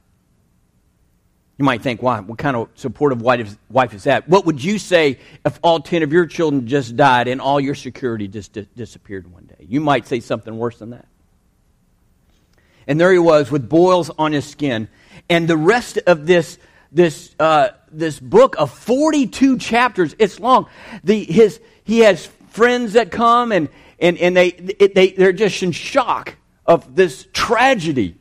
You 1.61 1.65
might 1.65 1.83
think, 1.83 2.03
why? 2.03 2.21
What 2.21 2.39
kind 2.39 2.57
of 2.57 2.71
supportive 2.75 3.21
wife 3.21 3.93
is 3.93 4.05
that? 4.05 4.27
What 4.27 4.47
would 4.47 4.65
you 4.65 4.79
say 4.79 5.19
if 5.45 5.59
all 5.63 5.79
10 5.79 6.03
of 6.03 6.11
your 6.11 6.25
children 6.25 6.67
just 6.67 6.97
died 6.97 7.29
and 7.29 7.39
all 7.39 7.61
your 7.61 7.75
security 7.75 8.29
just 8.29 8.57
disappeared 8.75 9.31
one 9.31 9.45
day? 9.45 9.67
You 9.69 9.83
might 9.83 10.07
say 10.07 10.21
something 10.21 10.57
worse 10.57 10.79
than 10.79 10.91
that. 10.91 11.07
And 12.87 13.01
there 13.01 13.13
he 13.13 13.19
was 13.19 13.51
with 13.51 13.69
boils 13.69 14.11
on 14.19 14.33
his 14.33 14.47
skin. 14.47 14.89
And 15.29 15.47
the 15.47 15.57
rest 15.57 15.99
of 16.07 16.27
this, 16.27 16.59
this, 16.91 17.35
uh, 17.39 17.71
this 17.91 18.19
book 18.19 18.57
of 18.59 18.71
42 18.71 19.59
chapters, 19.59 20.15
it's 20.19 20.41
long. 20.41 20.69
The, 21.05 21.25
his, 21.25 21.61
he 21.85 22.01
has 22.01 22.27
friends 22.51 22.95
that 22.95 23.11
come 23.11 23.53
and, 23.53 23.69
and, 23.99 24.19
and 24.19 24.37
they, 24.37 24.51
they, 24.51 25.11
they're 25.11 25.33
just 25.33 25.63
in 25.63 25.73
shock 25.73 26.37
of 26.67 26.97
this 26.97 27.27
tragedy 27.33 28.17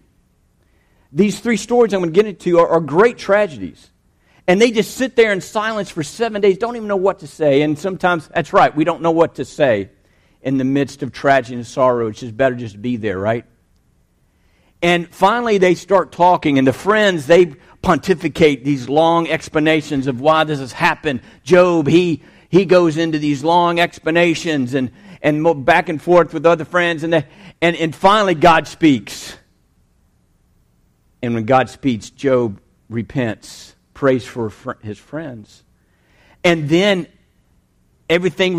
these 1.12 1.40
three 1.40 1.58
stories 1.58 1.94
I'm 1.94 2.02
going 2.02 2.14
to 2.14 2.16
get 2.16 2.28
into 2.28 2.60
are, 2.60 2.68
are 2.68 2.80
great 2.80 3.18
tragedies. 3.18 3.90
And 4.48 4.62
they 4.62 4.72
just 4.72 4.96
sit 4.96 5.16
there 5.16 5.32
in 5.32 5.42
silence 5.42 5.90
for 5.90 6.04
seven 6.04 6.42
days, 6.42 6.58
don't 6.58 6.76
even 6.76 6.88
know 6.88 6.96
what 6.96 7.20
to 7.20 7.28
say. 7.28 7.62
And 7.62 7.78
sometimes, 7.78 8.28
that's 8.28 8.54
right, 8.54 8.76
we 8.76 8.84
don't 8.84 9.02
know 9.02 9.12
what 9.12 9.36
to 9.36 9.46
say 9.46 9.90
in 10.42 10.58
the 10.58 10.64
midst 10.64 11.04
of 11.04 11.12
tragedy 11.12 11.56
and 11.56 11.68
sorrow. 11.68 12.08
It's 12.08 12.20
just 12.20 12.36
better 12.36 12.56
just 12.56 12.74
to 12.74 12.80
be 12.80 12.98
there, 12.98 13.20
right? 13.20 13.46
And 14.82 15.10
finally, 15.10 15.58
they 15.58 15.76
start 15.76 16.12
talking, 16.12 16.58
and 16.58 16.66
the 16.66 16.74
friends, 16.74 17.28
they 17.28 17.48
pontificate 17.82 18.64
these 18.64 18.88
long 18.88 19.28
explanations 19.28 20.08
of 20.08 20.22
why 20.22 20.44
this 20.46 20.60
has 20.60 20.72
happened. 20.72 21.22
Job, 21.44 21.88
he, 21.88 22.24
he 22.50 22.66
goes 22.66 22.98
into 22.98 23.20
these 23.20 23.44
long 23.44 23.80
explanations 23.80 24.74
and, 24.74 24.92
and 25.22 25.66
back 25.66 25.90
and 25.90 26.02
forth 26.02 26.34
with 26.34 26.46
other 26.46 26.66
friends, 26.66 27.04
and, 27.04 27.12
the, 27.12 27.26
and, 27.62 27.76
and 27.76 27.94
finally, 27.94 28.36
God 28.36 28.68
speaks. 28.68 29.36
And 31.22 31.34
when 31.34 31.46
God 31.46 31.70
speaks, 31.70 32.10
Job 32.10 32.62
repents, 32.90 33.76
prays 33.94 34.26
for 34.26 34.52
his 34.82 34.98
friends. 34.98 35.64
And 36.44 36.70
then 36.70 37.08
everything 38.10 38.56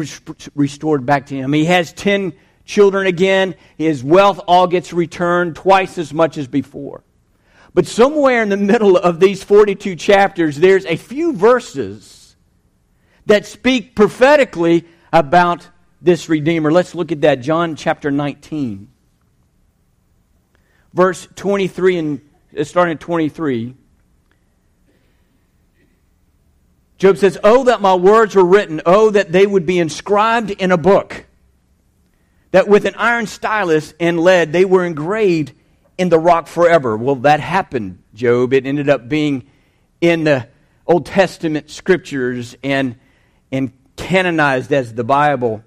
restored 0.55 1.07
back 1.07 1.27
to 1.27 1.35
him. 1.35 1.53
He 1.55 1.65
has 1.65 1.95
10 1.95 2.35
children 2.71 3.07
again. 3.07 3.57
His 3.77 4.03
wealth 4.03 4.41
all 4.47 4.67
gets 4.67 4.93
returned 4.93 5.57
twice 5.57 5.99
as 5.99 6.15
much 6.15 6.39
as 6.39 6.47
before. 6.47 7.03
But 7.75 7.87
somewhere 7.87 8.43
in 8.43 8.49
the 8.49 8.57
middle 8.57 8.97
of 8.97 9.21
these 9.21 9.43
42 9.43 9.97
chapters, 9.97 10.57
there's 10.57 10.87
a 10.87 10.97
few 10.97 11.35
verses 11.35 12.37
that 13.27 13.45
speak 13.47 13.95
prophetically 13.95 14.87
about 15.13 15.69
this 16.01 16.29
Redeemer. 16.29 16.73
Let's 16.73 16.95
look 16.95 17.13
at 17.13 17.21
that. 17.21 17.37
John 17.37 17.77
chapter 17.77 18.11
19, 18.11 18.89
verse 20.95 21.29
23 21.37 21.99
and 21.99 22.21
uh, 22.59 22.65
starting 22.65 22.95
at 22.95 23.01
23. 23.01 23.75
Job 26.99 27.17
says, 27.17 27.39
Oh, 27.43 27.65
that 27.65 27.81
my 27.81 27.95
words 27.95 28.35
were 28.35 28.45
written. 28.45 28.81
Oh, 28.85 29.11
that 29.11 29.33
they 29.33 29.47
would 29.47 29.67
be 29.67 29.79
inscribed 29.79 30.51
in 30.51 30.71
a 30.71 30.77
book. 30.77 31.27
That 32.53 32.69
with 32.69 32.85
an 32.85 32.95
iron 32.97 33.27
stylus 33.27 33.95
and 34.01 34.19
lead 34.19 34.53
they 34.53 34.65
were 34.65 34.85
engraved 34.85 35.53
in 35.99 36.09
the 36.09 36.19
rock 36.19 36.47
forever. 36.47 36.97
Well, 36.97 37.17
that 37.17 37.41
happened, 37.41 38.03
Job. 38.15 38.53
It 38.53 38.67
ended 38.67 38.89
up 38.89 39.09
being 39.09 39.47
in 40.01 40.25
the 40.25 40.49
Old 40.87 41.07
Testament 41.07 41.71
scriptures 41.71 42.57
and, 42.65 42.97
and 43.53 43.73
canonized 43.97 44.73
as 44.73 44.95
the 44.95 45.05
Bible. 45.05 45.63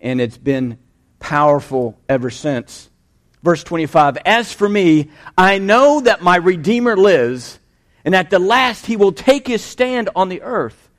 And 0.00 0.20
it's 0.20 0.36
been 0.36 0.78
powerful 1.20 1.98
ever 2.08 2.30
since. 2.30 2.90
Verse 3.42 3.62
25 3.64 4.18
As 4.24 4.52
for 4.52 4.68
me, 4.68 5.10
I 5.38 5.58
know 5.58 6.00
that 6.00 6.22
my 6.22 6.36
Redeemer 6.36 6.96
lives, 6.96 7.58
and 8.04 8.14
at 8.14 8.30
the 8.30 8.38
last 8.38 8.86
he 8.86 8.96
will 8.96 9.12
take 9.12 9.46
his 9.46 9.62
stand 9.62 10.10
on 10.16 10.28
the 10.28 10.42
earth. 10.42 10.90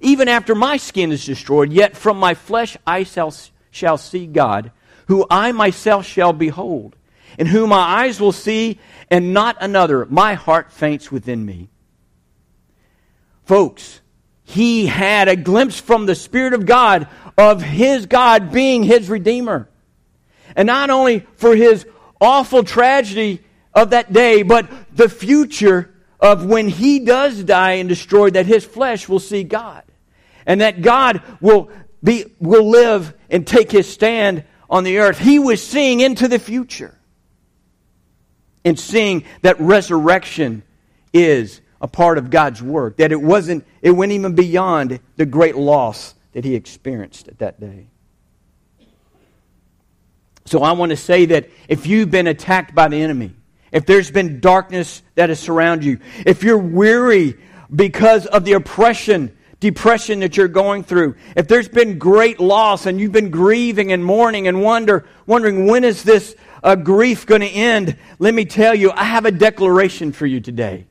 Even 0.00 0.28
after 0.28 0.54
my 0.54 0.78
skin 0.78 1.12
is 1.12 1.26
destroyed, 1.26 1.72
yet 1.72 1.96
from 1.96 2.18
my 2.18 2.34
flesh 2.34 2.76
I 2.86 3.02
shall, 3.02 3.34
shall 3.70 3.98
see 3.98 4.26
God, 4.26 4.72
who 5.06 5.26
I 5.30 5.52
myself 5.52 6.06
shall 6.06 6.32
behold, 6.32 6.96
and 7.38 7.48
whom 7.48 7.70
my 7.70 8.04
eyes 8.04 8.20
will 8.20 8.32
see, 8.32 8.78
and 9.10 9.32
not 9.32 9.56
another. 9.60 10.06
My 10.06 10.34
heart 10.34 10.72
faints 10.72 11.10
within 11.10 11.44
me. 11.44 11.68
Folks, 13.44 14.00
he 14.44 14.86
had 14.86 15.28
a 15.28 15.36
glimpse 15.36 15.80
from 15.80 16.06
the 16.06 16.14
Spirit 16.14 16.54
of 16.54 16.66
God 16.66 17.08
of 17.38 17.62
his 17.62 18.06
God 18.06 18.52
being 18.52 18.82
his 18.82 19.08
Redeemer. 19.08 19.68
And 20.56 20.66
not 20.66 20.90
only 20.90 21.20
for 21.36 21.54
his 21.54 21.86
awful 22.20 22.64
tragedy 22.64 23.42
of 23.72 23.90
that 23.90 24.12
day, 24.12 24.42
but 24.42 24.68
the 24.94 25.08
future 25.08 25.94
of 26.18 26.44
when 26.44 26.68
he 26.68 27.00
does 27.00 27.42
die 27.44 27.72
and 27.74 27.88
destroy, 27.88 28.30
that 28.30 28.46
his 28.46 28.64
flesh 28.64 29.08
will 29.08 29.20
see 29.20 29.44
God. 29.44 29.84
And 30.46 30.60
that 30.60 30.82
God 30.82 31.22
will 31.40 31.70
be, 32.02 32.24
will 32.38 32.68
live 32.68 33.14
and 33.28 33.46
take 33.46 33.70
his 33.70 33.88
stand 33.88 34.44
on 34.68 34.84
the 34.84 34.98
earth. 34.98 35.18
He 35.18 35.38
was 35.38 35.64
seeing 35.66 36.00
into 36.00 36.28
the 36.28 36.38
future 36.38 36.96
and 38.64 38.78
seeing 38.78 39.24
that 39.42 39.60
resurrection 39.60 40.62
is 41.12 41.60
a 41.80 41.88
part 41.88 42.18
of 42.18 42.30
God's 42.30 42.62
work, 42.62 42.98
that 42.98 43.10
it 43.10 43.20
wasn't, 43.20 43.64
it 43.80 43.90
went 43.90 44.12
even 44.12 44.34
beyond 44.34 45.00
the 45.16 45.26
great 45.26 45.56
loss 45.56 46.14
that 46.32 46.44
he 46.44 46.54
experienced 46.54 47.28
at 47.28 47.38
that 47.38 47.58
day. 47.58 47.86
So 50.44 50.62
I 50.62 50.72
want 50.72 50.90
to 50.90 50.96
say 50.96 51.26
that 51.26 51.48
if 51.68 51.86
you've 51.86 52.10
been 52.10 52.26
attacked 52.26 52.74
by 52.74 52.88
the 52.88 53.00
enemy, 53.00 53.34
if 53.72 53.86
there's 53.86 54.10
been 54.10 54.40
darkness 54.40 55.02
that 55.14 55.28
has 55.28 55.38
surrounded 55.38 55.86
you, 55.86 56.00
if 56.26 56.42
you're 56.42 56.58
weary 56.58 57.34
because 57.74 58.26
of 58.26 58.44
the 58.44 58.54
oppression, 58.54 59.36
depression 59.60 60.20
that 60.20 60.36
you're 60.36 60.48
going 60.48 60.82
through, 60.82 61.14
if 61.36 61.46
there's 61.46 61.68
been 61.68 61.98
great 61.98 62.40
loss 62.40 62.86
and 62.86 62.98
you've 62.98 63.12
been 63.12 63.30
grieving 63.30 63.92
and 63.92 64.04
mourning 64.04 64.48
and 64.48 64.62
wonder, 64.62 65.06
wondering 65.26 65.66
when 65.66 65.84
is 65.84 66.02
this 66.02 66.34
uh, 66.62 66.74
grief 66.74 67.26
going 67.26 67.42
to 67.42 67.46
end, 67.46 67.96
let 68.18 68.34
me 68.34 68.44
tell 68.44 68.74
you, 68.74 68.90
I 68.90 69.04
have 69.04 69.26
a 69.26 69.30
declaration 69.30 70.12
for 70.12 70.26
you 70.26 70.40
today. 70.40 70.86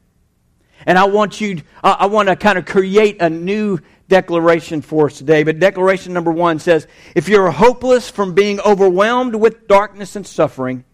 And 0.86 0.98
I 0.98 1.06
want 1.06 1.42
you, 1.42 1.62
uh, 1.84 1.98
I 2.00 2.06
want 2.06 2.30
to 2.30 2.36
kind 2.36 2.58
of 2.58 2.66
create 2.66 3.22
a 3.22 3.30
new 3.30 3.80
declaration 4.08 4.82
for 4.82 5.08
us 5.08 5.18
today. 5.18 5.44
But 5.44 5.60
declaration 5.60 6.14
number 6.14 6.32
one 6.32 6.60
says 6.60 6.88
if 7.16 7.28
you're 7.28 7.52
hopeless 7.52 8.10
from 8.10 8.34
being 8.34 8.60
overwhelmed 8.62 9.36
with 9.36 9.68
darkness 9.68 10.16
and 10.16 10.26
suffering, 10.26 10.86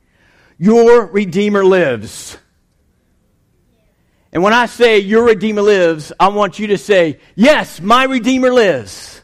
your 0.58 1.06
Redeemer 1.08 1.64
lives. 1.64 2.38
And 4.36 4.44
when 4.44 4.52
I 4.52 4.66
say 4.66 5.00
your 5.00 5.24
Redeemer 5.24 5.62
lives, 5.62 6.12
I 6.20 6.28
want 6.28 6.60
you 6.60 6.68
to 6.68 6.78
say, 6.78 7.20
Yes, 7.36 7.80
my 7.80 8.04
Redeemer 8.04 8.52
lives. 8.52 9.22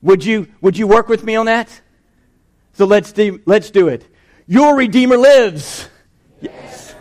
Would 0.00 0.24
you, 0.24 0.48
would 0.62 0.78
you 0.78 0.86
work 0.86 1.06
with 1.06 1.22
me 1.22 1.36
on 1.36 1.44
that? 1.46 1.68
So 2.72 2.86
let's 2.86 3.12
do, 3.12 3.42
let's 3.44 3.70
do 3.70 3.88
it. 3.88 4.08
Your 4.46 4.74
Redeemer 4.74 5.18
lives. 5.18 5.86
Yes. 6.40 6.94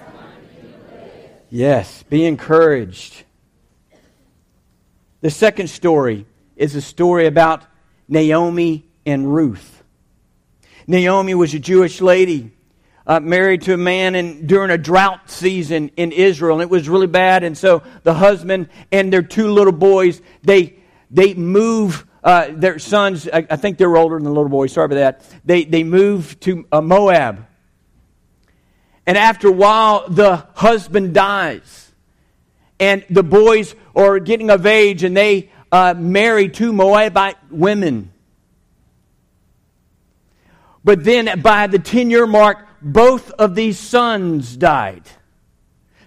Yes, 1.50 2.04
be 2.04 2.26
encouraged. 2.26 3.24
The 5.22 5.30
second 5.30 5.70
story 5.70 6.26
is 6.58 6.76
a 6.76 6.82
story 6.82 7.28
about 7.28 7.64
Naomi 8.10 8.90
and 9.06 9.34
Ruth. 9.34 9.84
Naomi 10.86 11.34
was 11.34 11.54
a 11.54 11.60
Jewish 11.60 12.02
lady 12.02 12.52
uh, 13.08 13.20
married 13.20 13.64
to 13.64 13.74
a 13.74 13.78
man 13.78 14.16
in, 14.16 14.48
during 14.48 14.72
a 14.72 14.78
drought 14.78 15.30
season 15.30 15.90
in 15.98 16.12
Israel, 16.12 16.56
and 16.56 16.62
it 16.62 16.70
was 16.70 16.88
really 16.88 17.08
bad. 17.08 17.44
And 17.44 17.58
so 17.58 17.84
the 18.04 18.14
husband 18.14 18.70
and 18.92 19.12
their 19.12 19.22
two 19.22 19.52
little 19.52 19.74
boys 19.74 20.22
they 20.44 20.76
they 21.10 21.34
move. 21.34 22.06
Uh, 22.24 22.50
their 22.52 22.78
sons, 22.78 23.28
I, 23.28 23.48
I, 23.50 23.56
think 23.56 23.80
they 23.80 23.86
were 23.88 23.98
older 23.98 24.16
than 24.16 24.26
the 24.26 24.30
little 24.30 24.48
boys. 24.48 24.72
Sorry 24.74 24.86
about 24.86 24.96
that. 24.96 25.42
They 25.44 25.64
they 25.64 25.84
moved 25.84 26.42
to 26.42 26.68
uh, 26.72 26.80
Moab, 26.80 27.48
And 29.08 29.18
after 29.18 29.48
a 29.48 29.52
while, 29.52 30.08
the 30.08 30.46
husband 30.54 31.16
dies. 31.16 31.92
And 32.80 33.04
the 33.10 33.24
boys 33.24 33.74
are 33.96 34.20
getting 34.20 34.52
of 34.52 34.68
age 34.68 35.04
and 35.04 35.18
they 35.18 35.50
uh, 35.72 35.96
marry 35.98 36.48
two 36.50 36.74
Moabite 36.74 37.38
women. 37.50 38.12
But 40.84 41.04
then 41.04 41.42
by 41.42 41.68
the 41.68 41.80
10 41.80 42.10
year 42.10 42.26
mark, 42.26 42.68
both 42.82 43.32
of 43.32 43.56
these 43.56 43.78
sons 43.78 44.58
died. 44.58 45.04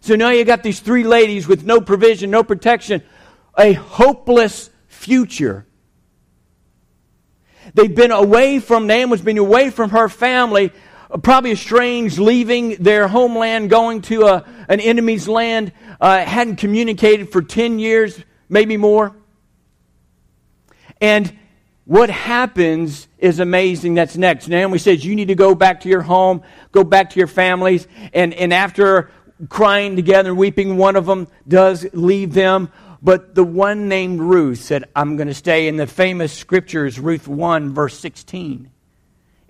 So 0.00 0.16
now 0.16 0.30
you 0.30 0.44
got 0.44 0.62
these 0.62 0.80
three 0.80 1.04
ladies 1.04 1.48
with 1.48 1.64
no 1.64 1.80
provision, 1.80 2.30
no 2.30 2.42
protection, 2.42 3.02
a 3.56 3.72
hopeless 3.72 4.70
future. 4.88 5.66
They've 7.72 7.94
been 7.94 8.10
away 8.10 8.58
from, 8.58 8.86
Naomi's 8.86 9.22
been 9.22 9.38
away 9.38 9.70
from 9.70 9.90
her 9.90 10.08
family, 10.08 10.72
probably 11.22 11.52
estranged, 11.52 12.18
leaving 12.18 12.76
their 12.82 13.08
homeland, 13.08 13.70
going 13.70 14.02
to 14.02 14.26
a, 14.26 14.44
an 14.68 14.80
enemy's 14.80 15.28
land, 15.28 15.72
uh, 16.00 16.24
hadn't 16.24 16.56
communicated 16.56 17.30
for 17.30 17.40
10 17.40 17.78
years, 17.78 18.20
maybe 18.48 18.76
more. 18.76 19.16
And 21.00 21.32
what 21.86 22.08
happens 22.08 23.08
is 23.18 23.40
amazing. 23.40 23.94
That's 23.94 24.16
next. 24.16 24.48
Naomi 24.48 24.78
says, 24.78 25.04
You 25.04 25.14
need 25.14 25.28
to 25.28 25.34
go 25.34 25.54
back 25.54 25.80
to 25.80 25.88
your 25.88 26.02
home, 26.02 26.42
go 26.72 26.82
back 26.82 27.10
to 27.10 27.18
your 27.18 27.26
families. 27.26 27.86
And, 28.12 28.32
and 28.34 28.52
after 28.52 29.10
crying 29.48 29.96
together 29.96 30.34
weeping, 30.34 30.76
one 30.76 30.96
of 30.96 31.06
them 31.06 31.28
does 31.46 31.86
leave 31.92 32.32
them. 32.32 32.70
But 33.02 33.34
the 33.34 33.44
one 33.44 33.88
named 33.88 34.20
Ruth 34.20 34.60
said, 34.60 34.84
I'm 34.96 35.16
going 35.16 35.28
to 35.28 35.34
stay. 35.34 35.68
In 35.68 35.76
the 35.76 35.86
famous 35.86 36.32
scriptures, 36.32 36.98
Ruth 36.98 37.28
1, 37.28 37.74
verse 37.74 37.98
16. 37.98 38.70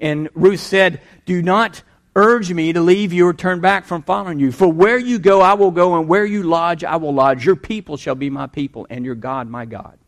And 0.01 0.29
Ruth 0.35 0.59
said, 0.59 1.01
Do 1.25 1.41
not 1.41 1.83
urge 2.17 2.53
me 2.53 2.73
to 2.73 2.81
leave 2.81 3.13
you 3.13 3.29
or 3.29 3.33
turn 3.33 3.61
back 3.61 3.85
from 3.85 4.03
following 4.03 4.41
you. 4.41 4.51
For 4.51 4.67
where 4.67 4.99
you 4.99 5.21
go, 5.21 5.41
I 5.41 5.55
will 5.55 5.71
go, 5.71 5.97
and 5.97 6.09
where 6.09 6.25
you 6.25 6.43
lodge, 6.43 6.83
I 6.83 6.97
will 6.97 7.15
lodge. 7.15 7.47
Your 7.47 7.55
people 7.55 7.97
shall 7.97 8.17
be 8.17 8.29
my 8.29 8.49
people, 8.49 8.89
and 8.91 9.05
your 9.05 9.15
God, 9.15 9.49
my 9.49 9.67
God. 9.67 9.99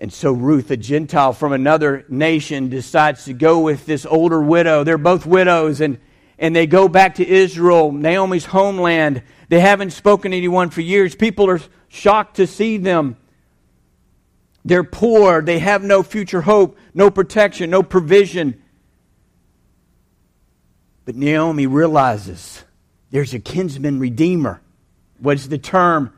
And 0.00 0.10
so 0.10 0.32
Ruth, 0.32 0.70
a 0.70 0.78
Gentile 0.78 1.34
from 1.34 1.52
another 1.52 2.06
nation, 2.08 2.70
decides 2.70 3.26
to 3.26 3.34
go 3.34 3.60
with 3.60 3.84
this 3.84 4.06
older 4.06 4.40
widow. 4.40 4.82
They're 4.82 4.96
both 4.96 5.26
widows, 5.26 5.82
and, 5.82 5.98
and 6.38 6.56
they 6.56 6.66
go 6.66 6.88
back 6.88 7.16
to 7.16 7.28
Israel, 7.28 7.92
Naomi's 7.92 8.46
homeland. 8.46 9.22
They 9.50 9.60
haven't 9.60 9.90
spoken 9.90 10.30
to 10.30 10.36
anyone 10.36 10.70
for 10.70 10.80
years. 10.80 11.14
People 11.14 11.50
are 11.50 11.60
shocked 11.88 12.36
to 12.36 12.46
see 12.46 12.78
them. 12.78 13.18
They're 14.64 14.84
poor. 14.84 15.42
They 15.42 15.58
have 15.58 15.82
no 15.82 16.02
future 16.02 16.40
hope, 16.40 16.78
no 16.94 17.10
protection, 17.10 17.68
no 17.68 17.82
provision. 17.82 18.62
But 21.04 21.14
Naomi 21.14 21.66
realizes 21.66 22.64
there's 23.10 23.34
a 23.34 23.38
kinsman 23.38 23.98
redeemer. 23.98 24.62
was 25.20 25.48
the 25.50 25.58
term 25.58 26.14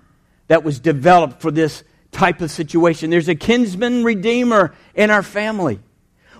that 0.46 0.62
was 0.62 0.78
developed 0.78 1.40
for 1.40 1.50
this 1.50 1.82
type 2.12 2.40
of 2.40 2.50
situation. 2.50 3.10
There's 3.10 3.28
a 3.28 3.34
kinsman 3.34 4.04
redeemer 4.04 4.74
in 4.94 5.10
our 5.10 5.22
family, 5.22 5.80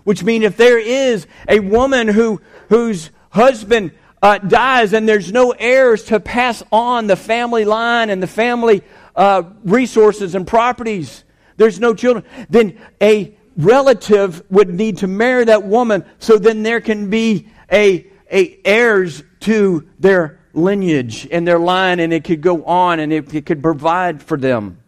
which 0.05 0.23
means 0.23 0.45
if 0.45 0.57
there 0.57 0.79
is 0.79 1.27
a 1.49 1.59
woman 1.59 2.07
who, 2.09 2.41
whose 2.69 3.11
husband 3.31 3.93
uh, 4.23 4.39
dies 4.39 4.93
and 4.93 5.09
there's 5.09 5.33
no 5.33 5.51
heirs 5.51 6.05
to 6.05 6.21
pass 6.21 6.63
on 6.71 7.09
the 7.09 7.17
family 7.17 7.65
line 7.65 8.11
and 8.11 8.23
the 8.23 8.29
family 8.29 8.83
uh, 9.17 9.43
resources 9.65 10.35
and 10.35 10.47
properties, 10.47 11.25
there's 11.57 11.81
no 11.81 11.95
children, 11.95 12.25
then 12.49 12.79
a 13.01 13.37
relative 13.57 14.43
would 14.51 14.73
need 14.73 14.99
to 14.99 15.07
marry 15.07 15.45
that 15.45 15.65
woman 15.65 16.05
so 16.19 16.39
then 16.39 16.63
there 16.63 16.81
can 16.81 17.11
be 17.11 17.49
a, 17.71 18.07
a 18.31 18.59
heirs 18.65 19.23
to 19.41 19.89
their 19.99 20.41
lineage 20.55 21.27
and 21.31 21.47
their 21.47 21.59
line 21.59 21.99
and 21.99 22.13
it 22.13 22.25
could 22.25 22.41
go 22.41 22.65
on 22.65 23.01
and 23.01 23.13
it, 23.13 23.35
it 23.35 23.47
could 23.47 23.63
provide 23.63 24.23
for 24.23 24.37
them. 24.37 24.82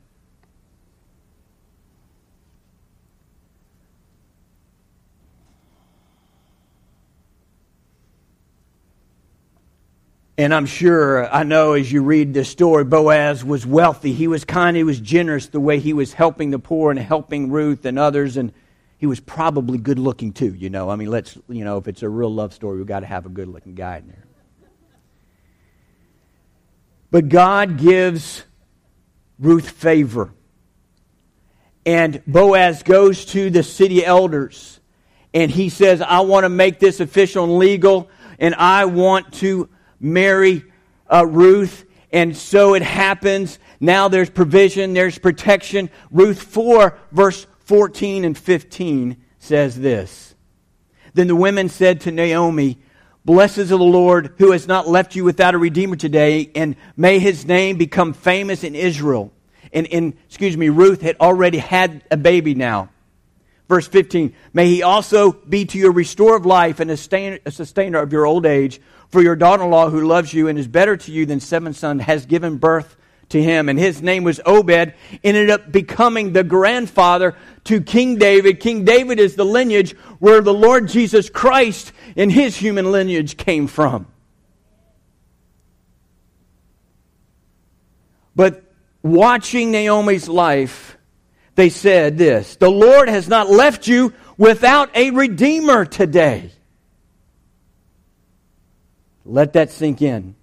And 10.37 10.53
I'm 10.53 10.67
sure, 10.67 11.33
I 11.33 11.45
know 11.45 11.75
as 11.75 11.91
you 11.93 12.03
read 12.03 12.35
this 12.35 12.49
story, 12.49 12.85
Boaz 12.85 13.45
was 13.45 13.65
wealthy. 13.65 14.13
He 14.13 14.27
was 14.27 14.45
kind, 14.45 14.77
he 14.77 14.83
was 14.83 14.99
generous 14.99 15.47
the 15.47 15.61
way 15.61 15.79
he 15.79 15.93
was 15.93 16.13
helping 16.13 16.51
the 16.51 16.59
poor 16.59 16.91
and 16.91 16.99
helping 16.99 17.51
Ruth 17.53 17.85
and 17.85 17.99
others. 17.99 18.37
And 18.37 18.53
he 18.99 19.07
was 19.07 19.21
probably 19.21 19.79
good 19.79 19.99
looking 19.99 20.33
too, 20.33 20.53
you 20.55 20.71
know. 20.71 20.91
I 20.91 20.97
mean, 20.97 21.09
let's, 21.09 21.39
you 21.49 21.65
know, 21.65 21.79
if 21.79 21.87
it's 21.87 22.03
a 22.03 22.09
real 22.09 22.35
love 22.35 22.53
story, 22.53 22.79
we've 22.79 22.87
got 22.87 23.01
to 23.01 23.07
have 23.07 23.27
a 23.27 23.29
good 23.29 23.47
looking 23.47 23.77
guy 23.77 23.99
in 23.99 24.09
there. 24.09 24.25
But 27.13 27.29
God 27.29 27.79
gives 27.79 28.43
Ruth 29.39 29.71
favor. 29.71 30.33
And 31.87 32.23
Boaz 32.27 32.83
goes 32.83 33.25
to 33.27 33.51
the 33.51 33.63
city 33.63 34.05
elders 34.05 34.81
and 35.33 35.49
he 35.51 35.69
says, 35.69 36.01
I 36.01 36.21
want 36.21 36.45
to 36.45 36.49
make 36.49 36.81
this 36.81 36.99
official 37.01 37.45
and 37.45 37.59
legal, 37.59 38.09
and 38.39 38.55
I 38.55 38.85
want 38.87 39.35
to 39.35 39.69
marry 40.05 40.65
uh, 41.11 41.27
Ruth. 41.27 41.85
And 42.13 42.37
so 42.37 42.75
it 42.75 42.83
happens. 42.83 43.59
Now 43.81 44.09
there's 44.09 44.31
provision, 44.31 44.95
there's 44.95 45.19
protection. 45.19 45.91
Ruth 46.11 46.41
4, 46.41 46.97
verse 47.11 47.47
14 47.61 48.25
and 48.25 48.39
15 48.39 49.17
says 49.39 49.79
this 49.79 50.35
Then 51.15 51.27
the 51.27 51.37
women 51.37 51.69
said 51.69 52.03
to 52.03 52.13
Naomi, 52.13 52.79
Blessed 53.25 53.59
is 53.59 53.69
the 53.71 53.79
Lord 53.79 54.35
who 54.39 54.53
has 54.53 54.69
not 54.69 54.87
left 54.87 55.17
you 55.17 55.25
without 55.25 55.55
a 55.55 55.59
redeemer 55.59 55.97
today, 55.97 56.51
and 56.55 56.77
may 56.95 57.19
his 57.19 57.47
name 57.47 57.79
become 57.79 58.13
famous 58.13 58.63
in 58.63 58.75
Israel. 58.75 59.33
And, 59.73 59.87
in 59.87 60.17
excuse 60.27 60.57
me, 60.57 60.69
Ruth 60.69 61.01
had 61.01 61.17
already 61.19 61.59
had 61.59 62.05
a 62.11 62.19
baby 62.19 62.55
now. 62.55 62.91
Verse 63.69 63.89
15, 63.89 64.35
may 64.53 64.69
he 64.69 64.83
also 64.83 65.33
be 65.33 65.65
to 65.65 65.79
you 65.79 65.89
a 65.89 65.91
restorer 65.91 66.37
of 66.37 66.45
life 66.45 66.81
and 66.81 66.91
a 66.91 66.97
sustainer 66.97 67.99
of 67.99 68.13
your 68.13 68.27
old 68.27 68.45
age. 68.45 68.81
For 69.09 69.23
your 69.23 69.37
daughter 69.37 69.63
in 69.63 69.71
law, 69.71 69.91
who 69.91 70.07
loves 70.07 70.35
you 70.35 70.49
and 70.49 70.59
is 70.59 70.67
better 70.67 70.97
to 70.97 71.13
you 71.13 71.25
than 71.25 71.41
seven 71.41 71.73
sons, 71.73 72.03
has 72.03 72.27
given 72.27 72.59
birth 72.59 72.97
to 73.29 73.43
him. 73.43 73.69
And 73.69 73.79
his 73.79 74.03
name 74.03 74.25
was 74.25 74.41
Obed, 74.45 74.93
ended 75.23 75.51
up 75.51 75.71
becoming 75.71 76.33
the 76.33 76.45
grandfather 76.45 77.37
to 77.65 77.81
King 77.81 78.17
David. 78.17 78.61
King 78.61 78.85
David 78.85 79.19
is 79.19 79.37
the 79.37 79.45
lineage 79.45 79.93
where 80.19 80.41
the 80.41 80.53
Lord 80.53 80.89
Jesus 80.89 81.31
Christ 81.31 81.93
in 82.17 82.29
his 82.29 82.57
human 82.57 82.91
lineage 82.93 83.37
came 83.37 83.67
from. 83.67 84.09
But 88.37 88.65
watching 89.03 89.71
Naomi's 89.71 90.29
life, 90.29 90.94
they 91.55 91.69
said 91.69 92.19
this 92.19 92.57
The 92.57 92.71
Lord 92.71 93.09
has 93.09 93.29
not 93.29 93.51
left 93.51 93.87
you 93.87 94.13
without 94.37 94.95
a 94.97 95.11
redeemer 95.11 95.85
today. 95.85 96.51
Let 99.25 99.55
that 99.55 99.71
sink 99.71 100.03
in. 100.03 100.35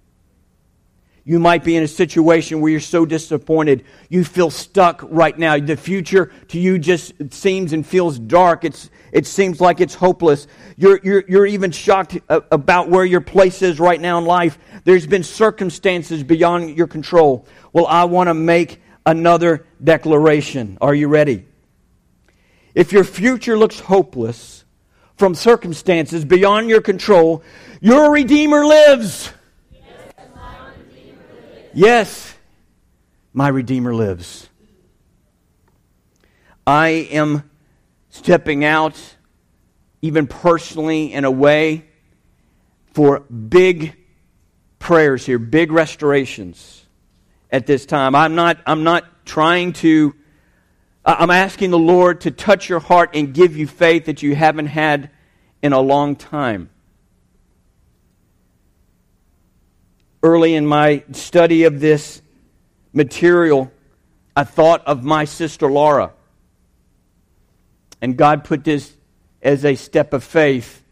You 1.24 1.38
might 1.38 1.62
be 1.62 1.76
in 1.76 1.84
a 1.84 1.88
situation 1.88 2.60
where 2.60 2.72
you're 2.72 2.80
so 2.80 3.06
disappointed. 3.06 3.84
You 4.08 4.24
feel 4.24 4.50
stuck 4.50 5.04
right 5.08 5.38
now. 5.38 5.56
The 5.56 5.76
future 5.76 6.32
to 6.48 6.58
you 6.58 6.80
just 6.80 7.12
seems 7.32 7.72
and 7.72 7.86
feels 7.86 8.18
dark. 8.18 8.64
It's, 8.64 8.90
it 9.12 9.28
seems 9.28 9.60
like 9.60 9.80
it's 9.80 9.94
hopeless. 9.94 10.48
You're, 10.76 10.98
you're, 11.04 11.22
you're 11.28 11.46
even 11.46 11.70
shocked 11.70 12.18
about 12.28 12.88
where 12.88 13.04
your 13.04 13.20
place 13.20 13.62
is 13.62 13.78
right 13.78 14.00
now 14.00 14.18
in 14.18 14.24
life. 14.24 14.58
There's 14.82 15.06
been 15.06 15.22
circumstances 15.22 16.24
beyond 16.24 16.76
your 16.76 16.88
control. 16.88 17.46
Well, 17.72 17.86
I 17.86 18.04
want 18.04 18.26
to 18.26 18.34
make 18.34 18.81
another 19.04 19.66
declaration. 19.82 20.78
Are 20.80 20.94
you 20.94 21.08
ready? 21.08 21.46
If 22.74 22.92
your 22.92 23.04
future 23.04 23.58
looks 23.58 23.80
hopeless 23.80 24.64
from 25.16 25.34
circumstances 25.34 26.24
beyond 26.24 26.68
your 26.68 26.80
control, 26.80 27.42
your 27.80 28.10
Redeemer 28.12 28.64
lives. 28.64 29.32
Yes, 31.74 32.34
my 33.32 33.48
Redeemer 33.48 33.94
lives. 33.94 34.48
I 36.66 36.88
am 37.10 37.50
stepping 38.10 38.64
out, 38.64 39.00
even 40.00 40.26
personally, 40.26 41.12
in 41.12 41.24
a 41.24 41.30
way, 41.30 41.86
for 42.92 43.20
big 43.20 43.96
prayers 44.78 45.24
here, 45.24 45.38
big 45.38 45.72
restorations 45.72 46.81
at 47.52 47.66
this 47.66 47.86
time. 47.86 48.16
I'm 48.16 48.34
not, 48.34 48.58
I'm 48.66 48.82
not 48.82 49.24
trying 49.24 49.74
to, 49.74 50.16
I'm 51.04 51.30
asking 51.30 51.70
the 51.70 51.78
Lord 51.78 52.22
to 52.22 52.32
touch 52.32 52.68
your 52.68 52.80
heart 52.80 53.10
and 53.14 53.32
give 53.32 53.56
you 53.56 53.68
faith 53.68 54.06
that 54.06 54.22
you 54.22 54.34
haven't 54.34 54.66
had 54.66 55.10
in 55.62 55.72
a 55.72 55.80
long 55.80 56.16
time. 56.16 56.70
early 60.22 60.54
in 60.54 60.66
my 60.66 61.02
study 61.12 61.64
of 61.64 61.80
this 61.80 62.22
material, 62.92 63.72
I 64.36 64.44
thought 64.44 64.86
of 64.86 65.02
my 65.02 65.24
sister 65.24 65.70
Laura. 65.70 66.12
And 68.00 68.16
God 68.16 68.44
put 68.44 68.64
this 68.64 68.96
as 69.42 69.64
a 69.64 69.74
step 69.74 70.12
of 70.12 70.22
faith 70.22 70.82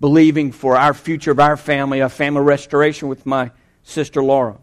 believing 0.00 0.50
for 0.50 0.76
our 0.76 0.94
future 0.94 1.30
of 1.30 1.38
our 1.38 1.56
family, 1.56 2.00
a 2.00 2.08
family 2.08 2.42
restoration 2.42 3.08
with 3.08 3.26
my 3.26 3.50
sister 3.82 4.22
Laura. 4.22 4.56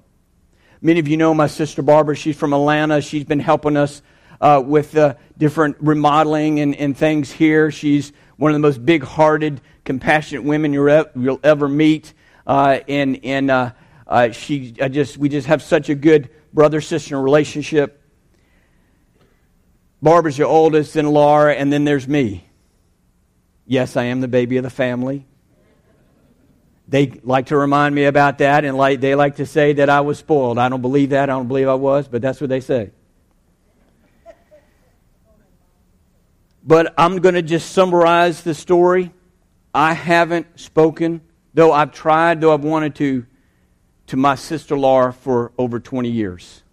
Many 0.81 0.99
of 0.99 1.07
you 1.07 1.17
know 1.17 1.33
my 1.33 1.47
sister 1.47 1.81
Barbara. 1.81 2.15
She's 2.15 2.37
from 2.37 2.53
Atlanta. 2.53 3.01
She's 3.01 3.23
been 3.23 3.39
helping 3.39 3.75
us 3.77 4.01
uh, 4.39 4.61
with 4.65 4.95
uh, 4.95 5.15
different 5.37 5.77
remodeling 5.79 6.59
and, 6.59 6.75
and 6.75 6.95
things 6.95 7.31
here. 7.31 7.71
She's 7.71 8.13
one 8.37 8.51
of 8.51 8.53
the 8.53 8.59
most 8.59 8.85
big 8.85 9.03
hearted, 9.03 9.61
compassionate 9.85 10.43
women 10.43 10.73
you'll 10.73 11.39
ever 11.43 11.67
meet. 11.67 12.13
Uh, 12.45 12.79
and 12.87 13.19
and 13.25 13.51
uh, 13.51 13.71
uh, 14.07 14.31
she, 14.31 14.75
I 14.81 14.87
just, 14.87 15.17
we 15.17 15.29
just 15.29 15.47
have 15.47 15.61
such 15.61 15.89
a 15.89 15.95
good 15.95 16.29
brother 16.53 16.79
sister 16.79 17.19
relationship. 17.19 18.01
Barbara's 20.01 20.37
your 20.37 20.47
oldest, 20.47 20.93
then 20.93 21.07
Laura, 21.07 21.53
and 21.53 21.73
then 21.73 21.83
there's 21.83 22.07
me. 22.07 22.47
Yes, 23.65 23.97
I 23.97 24.05
am 24.05 24.21
the 24.21 24.27
baby 24.27 24.57
of 24.57 24.63
the 24.63 24.69
family. 24.69 25.26
They 26.87 27.19
like 27.23 27.47
to 27.47 27.57
remind 27.57 27.93
me 27.93 28.05
about 28.05 28.37
that, 28.37 28.63
and 28.63 28.77
like, 28.77 29.01
they 29.01 29.15
like 29.15 29.37
to 29.37 29.45
say 29.45 29.73
that 29.73 29.89
I 29.89 30.01
was 30.01 30.19
spoiled. 30.19 30.57
I 30.57 30.69
don't 30.69 30.81
believe 30.81 31.09
that. 31.09 31.29
I 31.29 31.33
don't 31.33 31.47
believe 31.47 31.67
I 31.67 31.73
was, 31.73 32.07
but 32.07 32.21
that's 32.21 32.39
what 32.39 32.49
they 32.49 32.61
say. 32.61 32.91
But 36.63 36.93
I'm 36.97 37.19
going 37.19 37.35
to 37.35 37.41
just 37.41 37.71
summarize 37.71 38.43
the 38.43 38.53
story. 38.53 39.11
I 39.73 39.93
haven't 39.93 40.47
spoken, 40.59 41.21
though 41.53 41.71
I've 41.71 41.91
tried, 41.91 42.41
though 42.41 42.53
I've 42.53 42.63
wanted 42.63 42.95
to, 42.95 43.25
to 44.07 44.17
my 44.17 44.35
sister 44.35 44.77
Laura 44.77 45.13
for 45.13 45.51
over 45.57 45.79
20 45.79 46.09
years. 46.09 46.63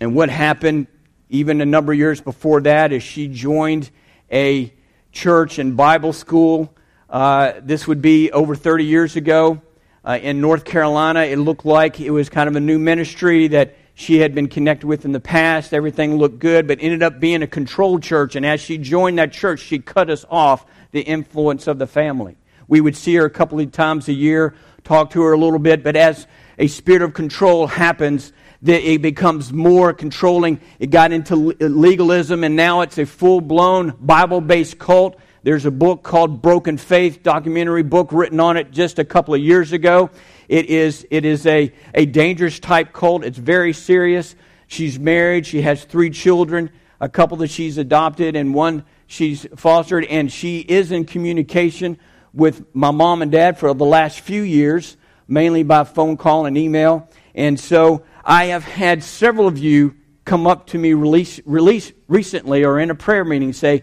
And 0.00 0.14
what 0.14 0.30
happened 0.30 0.86
even 1.28 1.60
a 1.62 1.66
number 1.66 1.92
of 1.92 1.98
years 1.98 2.20
before 2.20 2.60
that 2.60 2.92
is 2.92 3.02
she 3.02 3.26
joined 3.26 3.90
a 4.30 4.72
church 5.12 5.58
and 5.58 5.76
Bible 5.76 6.12
school. 6.12 6.74
Uh, 7.12 7.60
this 7.62 7.86
would 7.86 8.00
be 8.00 8.32
over 8.32 8.56
30 8.56 8.86
years 8.86 9.16
ago 9.16 9.60
uh, 10.02 10.18
in 10.22 10.40
North 10.40 10.64
Carolina. 10.64 11.20
It 11.20 11.36
looked 11.36 11.66
like 11.66 12.00
it 12.00 12.10
was 12.10 12.30
kind 12.30 12.48
of 12.48 12.56
a 12.56 12.60
new 12.60 12.78
ministry 12.78 13.48
that 13.48 13.76
she 13.92 14.20
had 14.20 14.34
been 14.34 14.48
connected 14.48 14.86
with 14.86 15.04
in 15.04 15.12
the 15.12 15.20
past. 15.20 15.74
Everything 15.74 16.16
looked 16.16 16.38
good, 16.38 16.66
but 16.66 16.78
ended 16.80 17.02
up 17.02 17.20
being 17.20 17.42
a 17.42 17.46
controlled 17.46 18.02
church. 18.02 18.34
And 18.34 18.46
as 18.46 18.62
she 18.62 18.78
joined 18.78 19.18
that 19.18 19.30
church, 19.30 19.60
she 19.60 19.78
cut 19.78 20.08
us 20.08 20.24
off 20.30 20.64
the 20.92 21.02
influence 21.02 21.66
of 21.66 21.78
the 21.78 21.86
family. 21.86 22.38
We 22.66 22.80
would 22.80 22.96
see 22.96 23.14
her 23.16 23.26
a 23.26 23.30
couple 23.30 23.60
of 23.60 23.70
times 23.72 24.08
a 24.08 24.14
year, 24.14 24.54
talk 24.82 25.10
to 25.10 25.20
her 25.20 25.34
a 25.34 25.38
little 25.38 25.58
bit, 25.58 25.84
but 25.84 25.96
as 25.96 26.26
a 26.58 26.66
spirit 26.66 27.02
of 27.02 27.12
control 27.12 27.66
happens, 27.66 28.32
it 28.64 29.02
becomes 29.02 29.52
more 29.52 29.92
controlling. 29.92 30.62
It 30.78 30.86
got 30.86 31.12
into 31.12 31.36
legalism, 31.36 32.42
and 32.42 32.56
now 32.56 32.80
it's 32.80 32.96
a 32.96 33.04
full 33.04 33.42
blown 33.42 33.92
Bible 34.00 34.40
based 34.40 34.78
cult. 34.78 35.20
There's 35.44 35.64
a 35.64 35.72
book 35.72 36.04
called 36.04 36.40
Broken 36.40 36.78
Faith, 36.78 37.24
documentary 37.24 37.82
book 37.82 38.12
written 38.12 38.38
on 38.38 38.56
it 38.56 38.70
just 38.70 39.00
a 39.00 39.04
couple 39.04 39.34
of 39.34 39.40
years 39.40 39.72
ago. 39.72 40.10
It 40.48 40.66
is, 40.66 41.04
it 41.10 41.24
is 41.24 41.46
a, 41.46 41.72
a 41.94 42.06
dangerous 42.06 42.60
type 42.60 42.92
cult. 42.92 43.24
It's 43.24 43.38
very 43.38 43.72
serious. 43.72 44.36
She's 44.68 45.00
married. 45.00 45.44
She 45.44 45.62
has 45.62 45.82
three 45.82 46.10
children, 46.10 46.70
a 47.00 47.08
couple 47.08 47.38
that 47.38 47.50
she's 47.50 47.76
adopted, 47.76 48.36
and 48.36 48.54
one 48.54 48.84
she's 49.08 49.44
fostered. 49.56 50.04
And 50.04 50.30
she 50.30 50.60
is 50.60 50.92
in 50.92 51.06
communication 51.06 51.98
with 52.32 52.64
my 52.72 52.92
mom 52.92 53.20
and 53.20 53.32
dad 53.32 53.58
for 53.58 53.74
the 53.74 53.84
last 53.84 54.20
few 54.20 54.42
years, 54.42 54.96
mainly 55.26 55.64
by 55.64 55.82
phone 55.82 56.16
call 56.16 56.46
and 56.46 56.56
email. 56.56 57.08
And 57.34 57.58
so 57.58 58.04
I 58.24 58.44
have 58.46 58.62
had 58.62 59.02
several 59.02 59.48
of 59.48 59.58
you 59.58 59.96
come 60.24 60.46
up 60.46 60.68
to 60.68 60.78
me 60.78 60.92
release, 60.92 61.40
release 61.44 61.92
recently 62.06 62.64
or 62.64 62.78
in 62.78 62.90
a 62.90 62.94
prayer 62.94 63.24
meeting 63.24 63.52
say, 63.52 63.82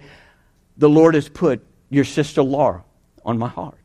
The 0.80 0.90
Lord 0.90 1.14
has 1.14 1.28
put 1.30 1.62
your 1.90 2.06
sister 2.06 2.42
Laura 2.42 2.84
on 3.24 3.38
my 3.38 3.50
heart. 3.50 3.76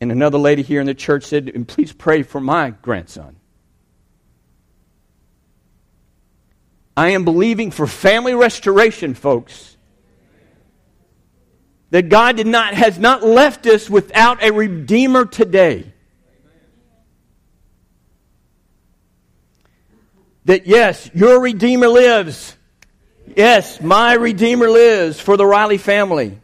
And 0.00 0.10
another 0.10 0.38
lady 0.38 0.62
here 0.62 0.80
in 0.80 0.86
the 0.86 0.94
church 0.94 1.24
said, 1.24 1.50
and 1.54 1.68
please 1.68 1.92
pray 1.92 2.22
for 2.22 2.40
my 2.40 2.70
grandson. 2.70 3.36
I 6.96 7.10
am 7.10 7.26
believing 7.26 7.70
for 7.70 7.86
family 7.86 8.34
restoration, 8.34 9.12
folks. 9.12 9.76
That 11.90 12.08
God 12.08 12.36
did 12.36 12.46
not, 12.46 12.72
has 12.72 12.98
not 12.98 13.22
left 13.22 13.66
us 13.66 13.90
without 13.90 14.42
a 14.42 14.52
Redeemer 14.52 15.26
today. 15.26 15.89
That 20.50 20.66
yes, 20.66 21.08
your 21.14 21.40
Redeemer 21.40 21.86
lives. 21.86 22.56
Yes, 23.36 23.80
my 23.80 24.14
Redeemer 24.14 24.68
lives 24.68 25.20
for 25.20 25.36
the 25.36 25.46
Riley 25.46 25.78
family. 25.78 26.40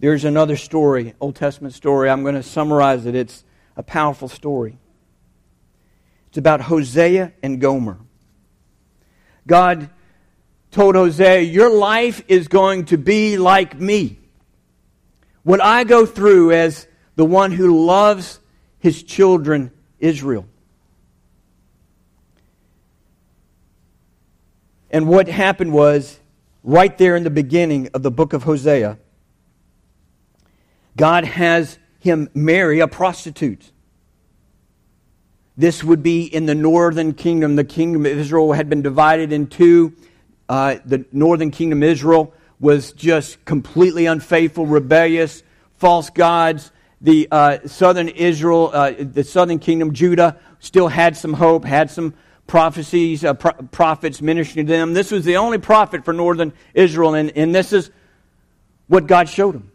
There's 0.00 0.26
another 0.26 0.56
story, 0.56 1.14
Old 1.18 1.34
Testament 1.34 1.72
story. 1.72 2.10
I'm 2.10 2.24
going 2.24 2.34
to 2.34 2.42
summarize 2.42 3.06
it. 3.06 3.14
It's 3.14 3.42
a 3.74 3.82
powerful 3.82 4.28
story. 4.28 4.76
It's 6.28 6.36
about 6.36 6.60
Hosea 6.60 7.32
and 7.42 7.58
Gomer. 7.58 7.96
God 9.46 9.88
told 10.70 10.94
Hosea, 10.94 11.40
Your 11.40 11.70
life 11.70 12.22
is 12.28 12.48
going 12.48 12.84
to 12.86 12.98
be 12.98 13.38
like 13.38 13.80
me. 13.80 14.18
What 15.42 15.62
I 15.62 15.84
go 15.84 16.04
through 16.04 16.52
as 16.52 16.86
the 17.14 17.24
one 17.24 17.50
who 17.50 17.86
loves 17.86 18.40
his 18.86 19.02
children, 19.02 19.72
Israel. 19.98 20.46
And 24.92 25.08
what 25.08 25.26
happened 25.26 25.72
was, 25.72 26.20
right 26.62 26.96
there 26.96 27.16
in 27.16 27.24
the 27.24 27.30
beginning 27.30 27.88
of 27.94 28.04
the 28.04 28.12
book 28.12 28.32
of 28.32 28.44
Hosea, 28.44 28.96
God 30.96 31.24
has 31.24 31.80
him 31.98 32.28
marry 32.32 32.78
a 32.78 32.86
prostitute. 32.86 33.72
This 35.56 35.82
would 35.82 36.04
be 36.04 36.22
in 36.22 36.46
the 36.46 36.54
northern 36.54 37.12
kingdom. 37.12 37.56
The 37.56 37.64
kingdom 37.64 38.06
of 38.06 38.16
Israel 38.16 38.52
had 38.52 38.70
been 38.70 38.82
divided 38.82 39.32
in 39.32 39.48
two. 39.48 39.96
Uh, 40.48 40.76
the 40.84 41.04
northern 41.10 41.50
kingdom, 41.50 41.82
Israel, 41.82 42.32
was 42.60 42.92
just 42.92 43.44
completely 43.44 44.06
unfaithful, 44.06 44.64
rebellious, 44.64 45.42
false 45.74 46.08
gods. 46.08 46.70
The 47.00 47.28
uh, 47.30 47.58
southern 47.66 48.08
Israel, 48.08 48.70
uh, 48.72 48.92
the 48.98 49.22
southern 49.22 49.58
kingdom, 49.58 49.92
Judah, 49.92 50.38
still 50.60 50.88
had 50.88 51.16
some 51.16 51.34
hope, 51.34 51.64
had 51.64 51.90
some 51.90 52.14
prophecies, 52.46 53.24
uh, 53.24 53.34
pro- 53.34 53.52
prophets 53.52 54.22
ministering 54.22 54.66
to 54.66 54.72
them. 54.72 54.94
This 54.94 55.10
was 55.10 55.24
the 55.24 55.36
only 55.36 55.58
prophet 55.58 56.04
for 56.04 56.12
northern 56.12 56.52
Israel, 56.74 57.14
and, 57.14 57.36
and 57.36 57.54
this 57.54 57.72
is 57.72 57.90
what 58.86 59.06
God 59.06 59.28
showed 59.28 59.54
him. 59.54 59.70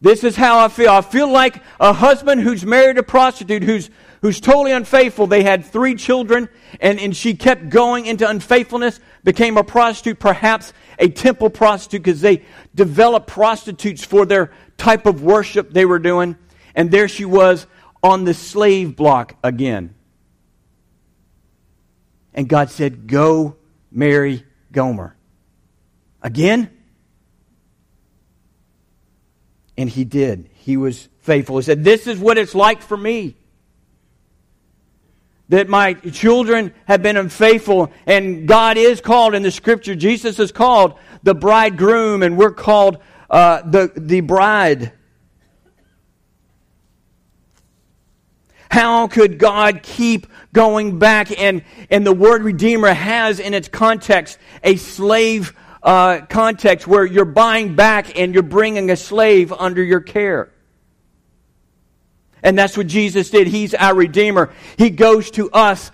This 0.00 0.22
is 0.22 0.36
how 0.36 0.64
I 0.64 0.68
feel. 0.68 0.90
I 0.90 1.00
feel 1.00 1.30
like 1.30 1.60
a 1.80 1.92
husband 1.92 2.40
who's 2.40 2.64
married 2.64 2.98
a 2.98 3.02
prostitute 3.02 3.64
who's, 3.64 3.90
who's 4.22 4.40
totally 4.40 4.70
unfaithful. 4.70 5.26
They 5.26 5.42
had 5.42 5.64
three 5.64 5.96
children, 5.96 6.48
and, 6.80 7.00
and 7.00 7.16
she 7.16 7.34
kept 7.34 7.68
going 7.68 8.06
into 8.06 8.28
unfaithfulness, 8.28 9.00
became 9.28 9.58
a 9.58 9.62
prostitute, 9.62 10.18
perhaps 10.18 10.72
a 10.98 11.10
temple 11.10 11.50
prostitute, 11.50 12.02
because 12.02 12.22
they 12.22 12.42
developed 12.74 13.26
prostitutes 13.26 14.02
for 14.02 14.24
their 14.24 14.50
type 14.78 15.04
of 15.04 15.22
worship 15.22 15.70
they 15.70 15.84
were 15.84 15.98
doing. 15.98 16.34
And 16.74 16.90
there 16.90 17.08
she 17.08 17.26
was 17.26 17.66
on 18.02 18.24
the 18.24 18.32
slave 18.32 18.96
block 18.96 19.36
again. 19.44 19.94
And 22.32 22.48
God 22.48 22.70
said, 22.70 23.06
Go 23.06 23.56
marry 23.92 24.46
Gomer. 24.72 25.14
Again? 26.22 26.70
And 29.76 29.90
he 29.90 30.04
did. 30.04 30.48
He 30.54 30.78
was 30.78 31.06
faithful. 31.18 31.58
He 31.58 31.64
said, 31.64 31.84
This 31.84 32.06
is 32.06 32.18
what 32.18 32.38
it's 32.38 32.54
like 32.54 32.80
for 32.80 32.96
me. 32.96 33.36
That 35.48 35.68
my 35.68 35.94
children 35.94 36.74
have 36.86 37.02
been 37.02 37.16
unfaithful, 37.16 37.90
and 38.06 38.46
God 38.46 38.76
is 38.76 39.00
called 39.00 39.34
in 39.34 39.42
the 39.42 39.50
scripture, 39.50 39.94
Jesus 39.94 40.38
is 40.38 40.52
called 40.52 40.98
the 41.22 41.34
bridegroom, 41.34 42.22
and 42.22 42.36
we're 42.36 42.52
called 42.52 42.98
uh, 43.30 43.62
the, 43.62 43.90
the 43.96 44.20
bride. 44.20 44.92
How 48.70 49.06
could 49.08 49.38
God 49.38 49.82
keep 49.82 50.26
going 50.52 50.98
back? 50.98 51.38
And, 51.38 51.64
and 51.90 52.06
the 52.06 52.12
word 52.12 52.42
redeemer 52.42 52.92
has 52.92 53.40
in 53.40 53.54
its 53.54 53.68
context 53.68 54.38
a 54.62 54.76
slave 54.76 55.54
uh, 55.82 56.26
context 56.26 56.86
where 56.86 57.06
you're 57.06 57.24
buying 57.24 57.74
back 57.74 58.18
and 58.18 58.34
you're 58.34 58.42
bringing 58.42 58.90
a 58.90 58.96
slave 58.96 59.52
under 59.52 59.82
your 59.82 60.00
care. 60.00 60.52
And 62.42 62.58
that's 62.58 62.76
what 62.76 62.86
Jesus 62.86 63.30
did. 63.30 63.46
He's 63.46 63.74
our 63.74 63.94
Redeemer. 63.94 64.52
He 64.76 64.90
goes 64.90 65.30
to 65.32 65.50
us, 65.50 65.90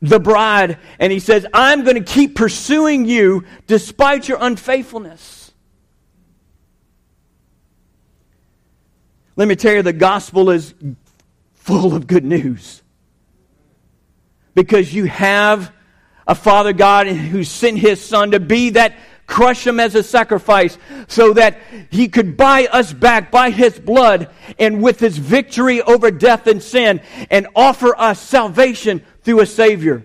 the 0.00 0.20
bride, 0.20 0.78
and 0.98 1.12
He 1.12 1.20
says, 1.20 1.46
I'm 1.52 1.84
going 1.84 1.96
to 1.96 2.12
keep 2.12 2.34
pursuing 2.36 3.04
you 3.04 3.44
despite 3.66 4.28
your 4.28 4.38
unfaithfulness. 4.40 5.52
Let 9.36 9.48
me 9.48 9.56
tell 9.56 9.74
you, 9.74 9.82
the 9.82 9.92
gospel 9.92 10.50
is 10.50 10.74
full 11.54 11.94
of 11.94 12.06
good 12.06 12.24
news. 12.24 12.82
because 14.58 14.92
you 14.92 15.04
have 15.04 15.72
a 16.26 16.34
Father 16.34 16.72
God 16.72 17.06
who 17.06 17.44
sent 17.44 17.78
his 17.78 18.00
Son 18.04 18.32
to 18.32 18.40
be 18.40 18.70
that 18.70 18.96
crush 19.28 19.64
him 19.64 19.78
as 19.78 19.94
a 19.94 20.02
sacrifice 20.02 20.76
so 21.06 21.34
that 21.34 21.58
he 21.90 22.08
could 22.08 22.36
buy 22.36 22.66
us 22.66 22.92
back 22.92 23.30
by 23.30 23.50
his 23.50 23.78
blood 23.78 24.30
and 24.58 24.82
with 24.82 24.98
his 24.98 25.16
victory 25.16 25.80
over 25.82 26.10
death 26.10 26.48
and 26.48 26.60
sin 26.60 27.00
and 27.30 27.46
offer 27.54 27.96
us 27.96 28.20
salvation 28.20 29.04
through 29.22 29.40
a 29.40 29.46
Savior. 29.46 30.04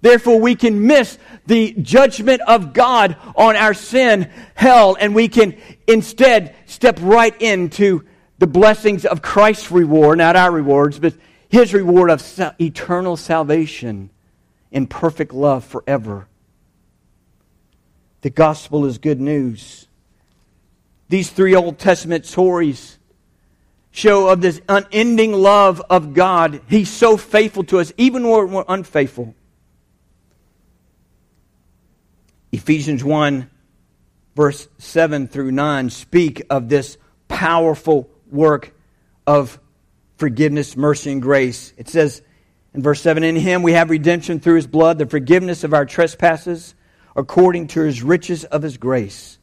Therefore, 0.00 0.40
we 0.40 0.54
can 0.54 0.86
miss 0.86 1.18
the 1.46 1.72
judgment 1.72 2.42
of 2.42 2.72
God 2.72 3.16
on 3.34 3.56
our 3.56 3.74
sin, 3.74 4.30
hell, 4.54 4.96
and 4.98 5.14
we 5.14 5.28
can 5.28 5.56
instead 5.86 6.54
step 6.66 6.98
right 7.00 7.40
into 7.40 8.04
the 8.38 8.46
blessings 8.46 9.04
of 9.04 9.22
Christ's 9.22 9.70
reward, 9.70 10.18
not 10.18 10.36
our 10.36 10.52
rewards, 10.52 10.98
but 10.98 11.14
his 11.48 11.74
reward 11.74 12.10
of 12.10 12.22
eternal 12.60 13.16
salvation 13.16 14.10
in 14.70 14.86
perfect 14.86 15.32
love 15.32 15.64
forever. 15.64 16.27
The 18.22 18.30
gospel 18.30 18.84
is 18.86 18.98
good 18.98 19.20
news. 19.20 19.86
These 21.08 21.30
three 21.30 21.54
Old 21.54 21.78
Testament 21.78 22.26
stories 22.26 22.98
show 23.90 24.28
of 24.28 24.40
this 24.40 24.60
unending 24.68 25.32
love 25.32 25.82
of 25.90 26.14
God. 26.14 26.60
He's 26.68 26.90
so 26.90 27.16
faithful 27.16 27.64
to 27.64 27.80
us, 27.80 27.92
even 27.96 28.28
when 28.28 28.50
we're 28.50 28.64
unfaithful. 28.68 29.34
Ephesians 32.52 33.04
1, 33.04 33.50
verse 34.36 34.68
7 34.78 35.28
through 35.28 35.50
9, 35.50 35.90
speak 35.90 36.42
of 36.48 36.68
this 36.68 36.96
powerful 37.28 38.08
work 38.30 38.72
of 39.26 39.58
forgiveness, 40.16 40.76
mercy, 40.76 41.12
and 41.12 41.22
grace. 41.22 41.72
It 41.76 41.88
says 41.88 42.22
in 42.74 42.82
verse 42.82 43.00
7 43.00 43.22
In 43.22 43.36
him 43.36 43.62
we 43.62 43.72
have 43.72 43.90
redemption 43.90 44.40
through 44.40 44.56
his 44.56 44.66
blood, 44.66 44.98
the 44.98 45.06
forgiveness 45.06 45.64
of 45.64 45.74
our 45.74 45.84
trespasses, 45.84 46.74
according 47.18 47.66
to 47.66 47.80
his 47.80 48.00
riches 48.00 48.44
of 48.44 48.62
his 48.62 48.76
grace, 48.76 49.38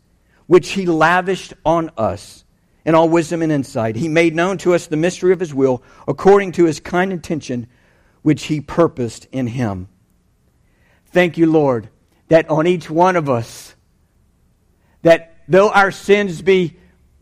which 0.48 0.72
he 0.72 0.86
lavished 0.86 1.54
on 1.66 1.92
us 1.98 2.46
in 2.86 2.96
all 2.96 3.10
wisdom 3.10 3.42
and 3.42 3.52
insight. 3.52 3.98
He 3.98 4.08
made 4.08 4.34
known 4.34 4.58
to 4.60 4.74
us 4.74 4.88
the 4.88 4.96
mystery 4.96 5.34
of 5.34 5.42
his 5.42 5.54
will, 5.54 5.84
according 6.08 6.54
to 6.54 6.64
his 6.66 6.80
kind 6.80 7.12
intention, 7.12 7.68
which 8.22 8.46
he 8.46 8.62
purposed 8.62 9.28
in 9.34 9.46
him. 9.48 9.90
Thank 11.08 11.38
you, 11.38 11.52
Lord, 11.52 11.90
that 12.30 12.50
on 12.50 12.66
each 12.66 12.90
one 12.90 13.18
of 13.18 13.30
us, 13.30 13.76
that 15.02 15.36
though 15.50 15.70
our 15.70 15.92
sins 15.92 16.42
be 16.42 16.78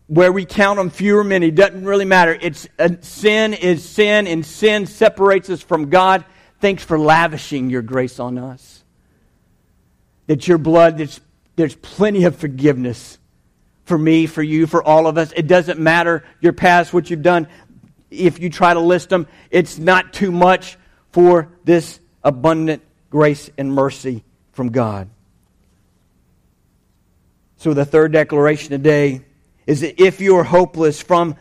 where 0.05 0.31
we 0.31 0.45
count 0.45 0.77
them 0.77 0.91
few 0.91 1.17
or 1.17 1.23
many 1.23 1.49
doesn't 1.49 1.83
really 1.83 2.05
matter. 2.05 2.37
It's 2.39 2.67
uh, 2.77 2.89
sin 3.01 3.55
is 3.55 3.83
sin, 3.83 4.27
and 4.27 4.45
sin 4.45 4.85
separates 4.85 5.49
us 5.49 5.63
from 5.63 5.89
God. 5.89 6.23
Thanks 6.59 6.83
for 6.83 6.99
lavishing 6.99 7.71
your 7.71 7.81
grace 7.81 8.19
on 8.19 8.37
us. 8.37 8.82
That 10.27 10.47
your 10.47 10.57
blood, 10.57 10.97
there's, 10.97 11.19
there's 11.55 11.75
plenty 11.75 12.23
of 12.25 12.35
forgiveness 12.35 13.17
for 13.85 13.97
me, 13.97 14.25
for 14.25 14.41
you, 14.41 14.67
for 14.67 14.83
all 14.83 15.07
of 15.07 15.17
us. 15.17 15.33
It 15.35 15.47
doesn't 15.47 15.79
matter 15.79 16.23
your 16.39 16.53
past, 16.53 16.93
what 16.93 17.09
you've 17.09 17.21
done. 17.21 17.47
If 18.09 18.39
you 18.39 18.49
try 18.49 18.73
to 18.73 18.79
list 18.79 19.09
them, 19.09 19.27
it's 19.51 19.77
not 19.77 20.13
too 20.13 20.31
much 20.31 20.77
for 21.11 21.49
this 21.63 21.99
abundant 22.23 22.81
grace 23.09 23.49
and 23.57 23.73
mercy 23.73 24.23
from 24.53 24.69
God. 24.71 25.09
So, 27.57 27.73
the 27.73 27.85
third 27.85 28.11
declaration 28.11 28.71
today 28.71 29.21
is 29.65 29.81
that 29.81 30.01
if 30.01 30.19
you're 30.19 30.43
hopeless 30.43 31.01
from 31.01 31.35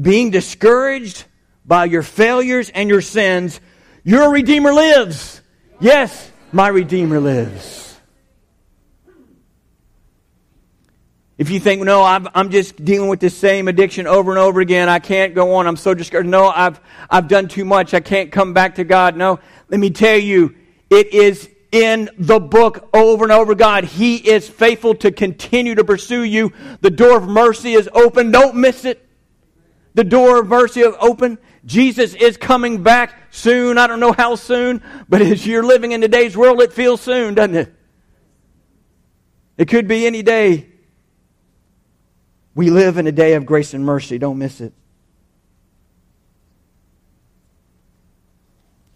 being 0.00 0.30
discouraged 0.30 1.24
by 1.64 1.84
your 1.84 2.02
failures 2.02 2.70
and 2.70 2.88
your 2.88 3.00
sins, 3.00 3.60
your 4.04 4.32
Redeemer 4.32 4.72
lives. 4.72 5.40
Yes, 5.80 6.30
my 6.50 6.68
Redeemer 6.68 7.20
lives. 7.20 7.91
If 11.38 11.50
you 11.50 11.60
think, 11.60 11.82
no, 11.82 12.02
i 12.02 12.20
am 12.34 12.50
just 12.50 12.84
dealing 12.84 13.08
with 13.08 13.20
the 13.20 13.30
same 13.30 13.66
addiction 13.66 14.06
over 14.06 14.30
and 14.30 14.38
over 14.38 14.60
again, 14.60 14.88
I 14.88 14.98
can't 14.98 15.34
go 15.34 15.54
on, 15.54 15.66
I'm 15.66 15.76
so 15.76 15.94
discouraged. 15.94 16.28
No, 16.28 16.48
I've, 16.48 16.78
I've 17.08 17.26
done 17.26 17.48
too 17.48 17.64
much, 17.64 17.94
I 17.94 18.00
can't 18.00 18.30
come 18.30 18.52
back 18.52 18.74
to 18.76 18.84
God. 18.84 19.16
No, 19.16 19.40
let 19.68 19.80
me 19.80 19.90
tell 19.90 20.18
you, 20.18 20.54
it 20.90 21.14
is 21.14 21.48
in 21.72 22.10
the 22.18 22.38
book 22.38 22.90
over 22.92 23.24
and 23.24 23.32
over. 23.32 23.54
God, 23.54 23.84
He 23.84 24.16
is 24.16 24.48
faithful 24.48 24.94
to 24.96 25.10
continue 25.10 25.74
to 25.74 25.84
pursue 25.84 26.22
you. 26.22 26.52
The 26.82 26.90
door 26.90 27.16
of 27.16 27.26
mercy 27.26 27.72
is 27.72 27.88
open. 27.94 28.30
Don't 28.30 28.56
miss 28.56 28.84
it. 28.84 29.08
The 29.94 30.04
door 30.04 30.40
of 30.40 30.48
mercy 30.48 30.80
is 30.80 30.94
open. 31.00 31.38
Jesus 31.64 32.14
is 32.14 32.36
coming 32.36 32.82
back 32.82 33.14
soon. 33.30 33.78
I 33.78 33.86
don't 33.86 34.00
know 34.00 34.12
how 34.12 34.34
soon, 34.34 34.82
but 35.08 35.22
as 35.22 35.46
you're 35.46 35.62
living 35.62 35.92
in 35.92 36.02
today's 36.02 36.36
world, 36.36 36.60
it 36.60 36.72
feels 36.72 37.00
soon, 37.00 37.34
doesn't 37.34 37.56
it? 37.56 37.74
It 39.56 39.68
could 39.68 39.88
be 39.88 40.06
any 40.06 40.22
day. 40.22 40.71
We 42.54 42.70
live 42.70 42.98
in 42.98 43.06
a 43.06 43.12
day 43.12 43.34
of 43.34 43.46
grace 43.46 43.72
and 43.74 43.84
mercy. 43.84 44.18
Don't 44.18 44.38
miss 44.38 44.60
it. 44.60 44.72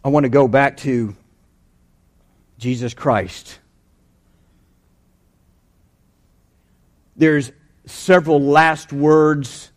I 0.05 0.09
want 0.09 0.25
to 0.25 0.31
go 0.31 0.47
back 0.47 0.77
to 0.79 1.17
Jesus 2.59 2.95
Christ. 2.95 3.59
There's 7.17 7.51
several 7.87 8.41
last 8.41 8.93
words 8.93 9.73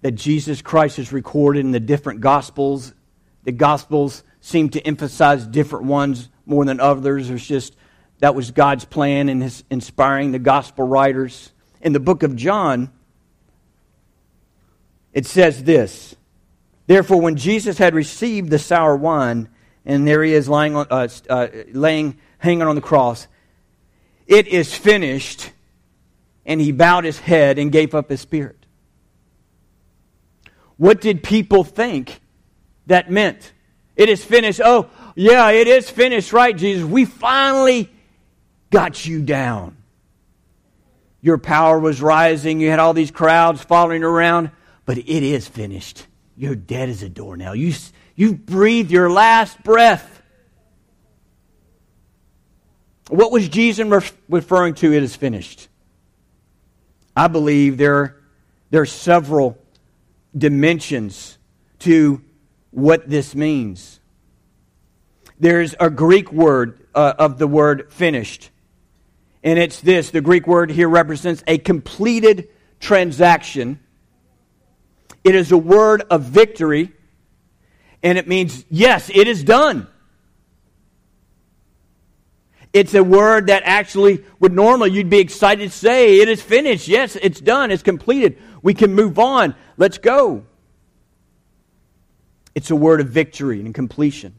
that 0.00 0.12
Jesus 0.12 0.62
Christ 0.62 0.96
has 0.96 1.12
recorded 1.12 1.60
in 1.60 1.72
the 1.72 1.80
different 1.80 2.20
Gospels. 2.20 2.94
The 3.44 3.52
Gospels 3.52 4.24
seem 4.40 4.70
to 4.70 4.80
emphasize 4.80 5.46
different 5.46 5.86
ones 5.86 6.28
more 6.46 6.64
than 6.64 6.80
others. 6.80 7.30
It's 7.30 7.46
just 7.46 7.76
that 8.18 8.34
was 8.34 8.50
God's 8.50 8.84
plan 8.84 9.28
in 9.28 9.40
his 9.40 9.64
inspiring 9.70 10.32
the 10.32 10.38
gospel 10.38 10.86
writers. 10.86 11.52
In 11.84 11.92
the 11.92 12.00
book 12.00 12.24
of 12.24 12.34
John, 12.34 12.90
it 15.12 15.26
says 15.26 15.62
this 15.62 16.16
Therefore, 16.86 17.20
when 17.20 17.36
Jesus 17.36 17.78
had 17.78 17.94
received 17.94 18.50
the 18.50 18.58
sour 18.58 18.96
wine, 18.96 19.48
and 19.86 20.06
there 20.06 20.22
he 20.22 20.32
is 20.32 20.48
lying 20.48 20.74
on, 20.76 20.86
uh, 20.90 21.08
uh, 21.30 21.48
laying, 21.72 22.18
hanging 22.38 22.62
on 22.62 22.74
the 22.74 22.80
cross. 22.80 23.28
It 24.26 24.48
is 24.48 24.74
finished, 24.74 25.52
and 26.46 26.60
he 26.60 26.72
bowed 26.72 27.04
his 27.04 27.18
head 27.18 27.58
and 27.58 27.70
gave 27.70 27.94
up 27.94 28.08
his 28.08 28.20
spirit. 28.20 28.56
What 30.76 31.00
did 31.00 31.22
people 31.22 31.64
think 31.64 32.20
that 32.86 33.10
meant? 33.10 33.52
It 33.96 34.08
is 34.08 34.24
finished. 34.24 34.60
Oh, 34.64 34.90
yeah, 35.14 35.50
it 35.50 35.68
is 35.68 35.88
finished, 35.88 36.32
right, 36.32 36.56
Jesus? 36.56 36.84
We 36.84 37.04
finally 37.04 37.90
got 38.70 39.06
you 39.06 39.22
down. 39.22 39.76
Your 41.24 41.38
power 41.38 41.78
was 41.78 42.02
rising. 42.02 42.60
You 42.60 42.68
had 42.68 42.80
all 42.80 42.92
these 42.92 43.10
crowds 43.10 43.62
following 43.62 44.04
around, 44.04 44.50
but 44.84 44.98
it 44.98 45.08
is 45.08 45.48
finished. 45.48 46.06
You're 46.36 46.54
dead 46.54 46.90
as 46.90 47.02
a 47.02 47.08
door 47.08 47.38
now. 47.38 47.54
You, 47.54 47.72
you 48.14 48.34
breathed 48.34 48.90
your 48.90 49.10
last 49.10 49.64
breath. 49.64 50.20
What 53.08 53.32
was 53.32 53.48
Jesus 53.48 54.12
referring 54.28 54.74
to? 54.74 54.92
It 54.92 55.02
is 55.02 55.16
finished. 55.16 55.68
I 57.16 57.28
believe 57.28 57.78
there, 57.78 58.20
there 58.68 58.82
are 58.82 58.86
several 58.86 59.56
dimensions 60.36 61.38
to 61.78 62.22
what 62.70 63.08
this 63.08 63.34
means. 63.34 63.98
There's 65.40 65.74
a 65.80 65.88
Greek 65.88 66.30
word 66.30 66.86
uh, 66.94 67.14
of 67.18 67.38
the 67.38 67.46
word 67.46 67.90
finished. 67.90 68.50
And 69.44 69.58
it's 69.58 69.80
this 69.80 70.10
the 70.10 70.22
Greek 70.22 70.46
word 70.46 70.70
here 70.70 70.88
represents 70.88 71.44
a 71.46 71.58
completed 71.58 72.48
transaction. 72.80 73.78
It 75.22 75.34
is 75.34 75.52
a 75.52 75.58
word 75.58 76.02
of 76.10 76.22
victory 76.22 76.92
and 78.02 78.18
it 78.18 78.26
means, 78.26 78.64
yes, 78.68 79.10
it 79.14 79.28
is 79.28 79.44
done. 79.44 79.86
It's 82.72 82.94
a 82.94 83.04
word 83.04 83.46
that 83.46 83.62
actually 83.64 84.24
would 84.40 84.52
normally 84.52 84.90
you'd 84.90 85.08
be 85.08 85.20
excited 85.20 85.70
to 85.70 85.76
say, 85.76 86.18
it 86.18 86.28
is 86.28 86.42
finished. 86.42 86.88
Yes, 86.88 87.16
it's 87.16 87.40
done. 87.40 87.70
It's 87.70 87.82
completed. 87.82 88.38
We 88.62 88.74
can 88.74 88.94
move 88.94 89.18
on. 89.18 89.54
Let's 89.76 89.98
go. 89.98 90.44
It's 92.54 92.70
a 92.70 92.76
word 92.76 93.00
of 93.00 93.08
victory 93.08 93.60
and 93.60 93.74
completion. 93.74 94.34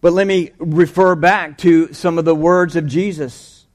But 0.00 0.12
let 0.12 0.26
me 0.26 0.52
refer 0.58 1.14
back 1.16 1.58
to 1.58 1.92
some 1.92 2.18
of 2.18 2.24
the 2.24 2.34
words 2.34 2.76
of 2.76 2.86
Jesus. 2.86 3.66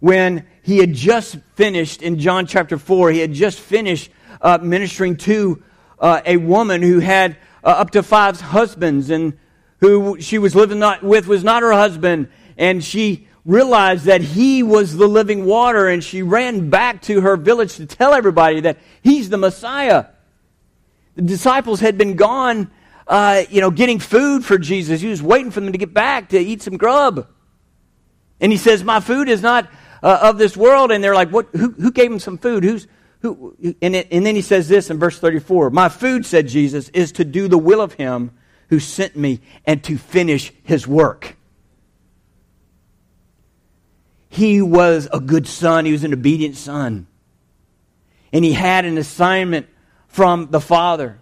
When 0.00 0.46
he 0.62 0.78
had 0.78 0.92
just 0.92 1.36
finished 1.54 2.02
in 2.02 2.18
John 2.18 2.46
chapter 2.46 2.78
4, 2.78 3.10
he 3.12 3.20
had 3.20 3.32
just 3.32 3.60
finished 3.60 4.10
uh, 4.40 4.58
ministering 4.60 5.16
to 5.18 5.62
uh, 5.98 6.22
a 6.24 6.36
woman 6.36 6.82
who 6.82 6.98
had 6.98 7.36
uh, 7.62 7.68
up 7.68 7.90
to 7.90 8.02
five 8.02 8.40
husbands 8.40 9.10
and 9.10 9.38
who 9.78 10.20
she 10.20 10.38
was 10.38 10.54
living 10.54 10.78
not, 10.78 11.02
with 11.02 11.26
was 11.26 11.44
not 11.44 11.62
her 11.62 11.72
husband. 11.72 12.28
And 12.56 12.82
she 12.82 13.28
realized 13.44 14.06
that 14.06 14.20
he 14.20 14.62
was 14.62 14.96
the 14.96 15.08
living 15.08 15.44
water 15.44 15.88
and 15.88 16.02
she 16.02 16.22
ran 16.22 16.70
back 16.70 17.02
to 17.02 17.20
her 17.20 17.36
village 17.36 17.76
to 17.76 17.86
tell 17.86 18.14
everybody 18.14 18.60
that 18.60 18.78
he's 19.02 19.28
the 19.28 19.38
Messiah. 19.38 20.06
The 21.14 21.22
disciples 21.22 21.80
had 21.80 21.96
been 21.96 22.16
gone 22.16 22.70
uh, 23.10 23.42
you 23.50 23.60
know, 23.60 23.70
getting 23.72 23.98
food 23.98 24.44
for 24.44 24.56
Jesus. 24.56 25.00
He 25.00 25.08
was 25.08 25.20
waiting 25.20 25.50
for 25.50 25.60
them 25.60 25.72
to 25.72 25.78
get 25.78 25.92
back 25.92 26.30
to 26.30 26.38
eat 26.38 26.62
some 26.62 26.76
grub. 26.76 27.26
And 28.40 28.52
he 28.52 28.56
says, 28.56 28.84
My 28.84 29.00
food 29.00 29.28
is 29.28 29.42
not 29.42 29.68
uh, 30.02 30.20
of 30.22 30.38
this 30.38 30.56
world. 30.56 30.92
And 30.92 31.02
they're 31.02 31.14
like, 31.14 31.30
what, 31.30 31.48
who, 31.52 31.72
who 31.72 31.90
gave 31.90 32.10
him 32.10 32.20
some 32.20 32.38
food? 32.38 32.64
Who's, 32.64 32.86
who? 33.20 33.56
And, 33.82 33.96
it, 33.96 34.08
and 34.10 34.24
then 34.24 34.36
he 34.36 34.42
says 34.42 34.68
this 34.68 34.90
in 34.90 34.98
verse 34.98 35.18
34 35.18 35.70
My 35.70 35.88
food, 35.88 36.24
said 36.24 36.48
Jesus, 36.48 36.88
is 36.90 37.12
to 37.12 37.24
do 37.24 37.48
the 37.48 37.58
will 37.58 37.80
of 37.80 37.94
him 37.94 38.30
who 38.68 38.78
sent 38.78 39.16
me 39.16 39.40
and 39.66 39.82
to 39.84 39.98
finish 39.98 40.52
his 40.62 40.86
work. 40.86 41.36
He 44.28 44.62
was 44.62 45.08
a 45.12 45.18
good 45.18 45.48
son, 45.48 45.84
he 45.84 45.92
was 45.92 46.04
an 46.04 46.12
obedient 46.12 46.56
son. 46.56 47.08
And 48.32 48.44
he 48.44 48.52
had 48.52 48.84
an 48.84 48.96
assignment 48.96 49.66
from 50.06 50.52
the 50.52 50.60
Father. 50.60 51.19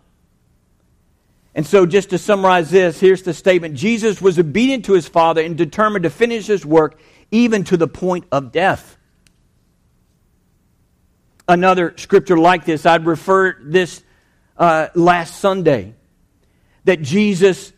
And 1.55 1.67
so, 1.67 1.87
just 1.87 2.11
to 2.11 2.19
summarize 2.19 2.71
this, 2.71 3.01
here's 3.01 3.23
the 3.23 3.35
statement 3.35 3.75
Jesus 3.75 4.21
was 4.21 4.39
obedient 4.39 4.85
to 4.85 4.93
his 4.93 5.09
Father 5.09 5.43
and 5.43 5.57
determined 5.57 6.05
to 6.05 6.11
finish 6.11 6.47
his 6.47 6.65
work 6.65 6.99
even 7.31 7.65
to 7.65 7.77
the 7.77 7.89
point 7.89 8.25
of 8.31 8.53
death. 8.53 8.97
Another 11.49 11.95
scripture 11.97 12.37
like 12.37 12.65
this, 12.65 12.85
I'd 12.85 13.07
refer 13.07 13.57
this 13.63 14.03
uh, 14.57 14.89
last 14.95 15.41
Sunday, 15.41 15.95
that 16.85 17.01
Jesus 17.01 17.73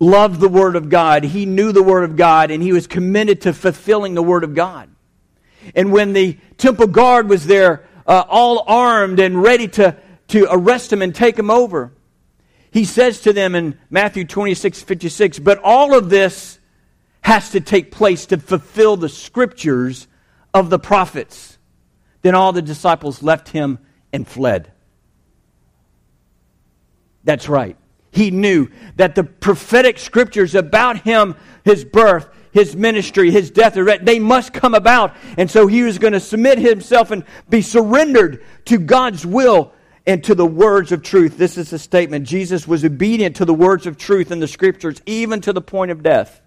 loved 0.00 0.40
the 0.40 0.48
Word 0.48 0.76
of 0.76 0.88
God. 0.88 1.24
He 1.24 1.46
knew 1.46 1.72
the 1.72 1.82
Word 1.82 2.04
of 2.04 2.16
God, 2.16 2.50
and 2.50 2.62
he 2.62 2.72
was 2.72 2.86
committed 2.86 3.42
to 3.42 3.52
fulfilling 3.52 4.14
the 4.14 4.22
Word 4.22 4.44
of 4.44 4.54
God. 4.54 4.90
And 5.74 5.92
when 5.92 6.12
the 6.12 6.38
temple 6.58 6.86
guard 6.86 7.28
was 7.28 7.46
there, 7.46 7.84
uh, 8.06 8.24
all 8.28 8.64
armed 8.66 9.20
and 9.20 9.42
ready 9.42 9.68
to, 9.68 9.96
to 10.28 10.46
arrest 10.50 10.92
him 10.92 11.02
and 11.02 11.14
take 11.14 11.38
him 11.38 11.50
over, 11.50 11.92
he 12.70 12.84
says 12.84 13.20
to 13.22 13.32
them 13.32 13.54
in 13.54 13.78
Matthew 13.90 14.24
26 14.24 14.82
56, 14.82 15.38
But 15.38 15.58
all 15.62 15.96
of 15.96 16.10
this 16.10 16.58
has 17.22 17.50
to 17.50 17.60
take 17.60 17.90
place 17.90 18.26
to 18.26 18.38
fulfill 18.38 18.96
the 18.96 19.08
scriptures 19.08 20.06
of 20.54 20.70
the 20.70 20.78
prophets. 20.78 21.58
Then 22.22 22.34
all 22.34 22.52
the 22.52 22.62
disciples 22.62 23.22
left 23.22 23.48
him 23.48 23.78
and 24.12 24.26
fled. 24.26 24.72
That's 27.24 27.48
right. 27.48 27.76
He 28.12 28.30
knew 28.30 28.68
that 28.96 29.14
the 29.14 29.24
prophetic 29.24 29.98
scriptures 29.98 30.54
about 30.54 31.02
him, 31.02 31.34
his 31.64 31.84
birth, 31.84 32.28
his 32.52 32.74
ministry, 32.74 33.30
his 33.30 33.50
death, 33.50 33.74
they 33.74 34.18
must 34.18 34.54
come 34.54 34.74
about. 34.74 35.14
And 35.36 35.50
so 35.50 35.66
he 35.66 35.82
was 35.82 35.98
going 35.98 36.14
to 36.14 36.20
submit 36.20 36.58
himself 36.58 37.10
and 37.10 37.24
be 37.50 37.60
surrendered 37.60 38.42
to 38.66 38.78
God's 38.78 39.26
will 39.26 39.72
and 40.06 40.22
to 40.24 40.34
the 40.34 40.46
words 40.46 40.92
of 40.92 41.02
truth. 41.02 41.36
This 41.36 41.58
is 41.58 41.72
a 41.72 41.78
statement. 41.78 42.26
Jesus 42.26 42.68
was 42.68 42.84
obedient 42.84 43.36
to 43.36 43.44
the 43.44 43.54
words 43.54 43.86
of 43.86 43.98
truth 43.98 44.30
in 44.30 44.38
the 44.38 44.48
scriptures, 44.48 45.02
even 45.04 45.40
to 45.42 45.52
the 45.52 45.60
point 45.60 45.90
of 45.90 46.02
death. 46.02 46.40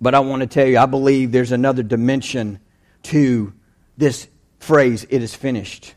But 0.00 0.14
I 0.14 0.20
want 0.20 0.42
to 0.42 0.46
tell 0.46 0.66
you, 0.66 0.78
I 0.78 0.86
believe 0.86 1.32
there's 1.32 1.52
another 1.52 1.82
dimension 1.82 2.60
to 3.04 3.54
this 3.96 4.28
phrase, 4.58 5.06
it 5.08 5.22
is 5.22 5.34
finished. 5.34 5.94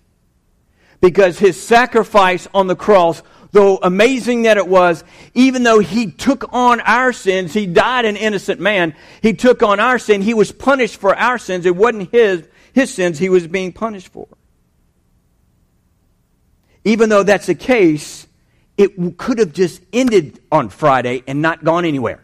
Because 1.02 1.38
his 1.40 1.62
sacrifice 1.62 2.48
on 2.54 2.68
the 2.68 2.76
cross, 2.76 3.22
though 3.52 3.78
amazing 3.78 4.44
that 4.44 4.58
it 4.58 4.68
was, 4.68 5.04
even 5.34 5.63
though 5.63 5.80
he 5.80 6.12
took 6.12 6.54
on 6.54 6.80
our 6.82 7.12
sins, 7.12 7.54
he 7.54 7.66
died 7.66 8.06
an 8.06 8.16
innocent 8.16 8.60
man, 8.60 8.96
he 9.22 9.34
took 9.34 9.62
on 9.62 9.80
our 9.80 10.00
sin, 10.00 10.22
he 10.22 10.34
was 10.34 10.52
punished 10.52 10.98
for 10.98 11.16
our 11.16 11.38
sins. 11.38 11.66
It 11.66 11.76
wasn't 11.76 12.12
his, 12.12 12.48
his 12.78 12.94
sins 12.94 13.18
he 13.18 13.28
was 13.28 13.48
being 13.48 13.74
punished 13.74 14.10
for. 14.10 14.28
Even 16.86 17.10
though 17.10 17.24
that's 17.24 17.48
the 17.48 17.56
case, 17.56 18.28
it 18.78 19.18
could 19.18 19.40
have 19.40 19.52
just 19.52 19.82
ended 19.92 20.40
on 20.52 20.70
Friday 20.70 21.24
and 21.26 21.42
not 21.42 21.63
gone 21.63 21.86
anywhere. 21.86 22.24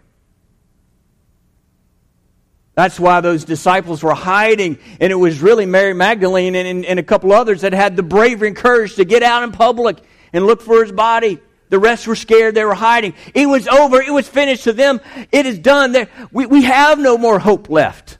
That's 2.76 3.00
why 3.00 3.22
those 3.22 3.46
disciples 3.46 4.04
were 4.04 4.14
hiding, 4.14 4.78
and 5.02 5.12
it 5.12 5.16
was 5.16 5.42
really 5.42 5.66
Mary 5.66 5.96
Magdalene 5.96 6.54
and, 6.54 6.68
and, 6.68 6.86
and, 6.86 7.00
a 7.00 7.04
couple 7.04 7.32
others 7.32 7.62
that 7.62 7.74
had 7.74 7.96
the 7.96 8.04
bravery 8.04 8.50
and 8.50 8.58
courage 8.58 8.94
to 8.98 9.06
get 9.06 9.24
out 9.24 9.42
in 9.42 9.54
public 9.54 9.98
and 10.34 10.46
look 10.46 10.62
for 10.62 10.84
his 10.84 10.92
body. 10.92 11.40
The 11.70 11.80
rest 11.80 12.06
were 12.06 12.16
scared, 12.16 12.54
they 12.54 12.64
were 12.64 12.76
hiding. 12.76 13.16
It 13.34 13.48
was 13.48 13.68
over, 13.68 14.00
it 14.00 14.14
was 14.14 14.28
finished 14.28 14.66
to 14.66 14.74
them. 14.74 15.02
It 15.32 15.48
is 15.48 15.58
done. 15.58 16.08
We, 16.32 16.46
we 16.46 16.62
have 16.62 17.00
no 17.00 17.18
more 17.18 17.40
hope 17.40 17.72
left. 17.72 18.20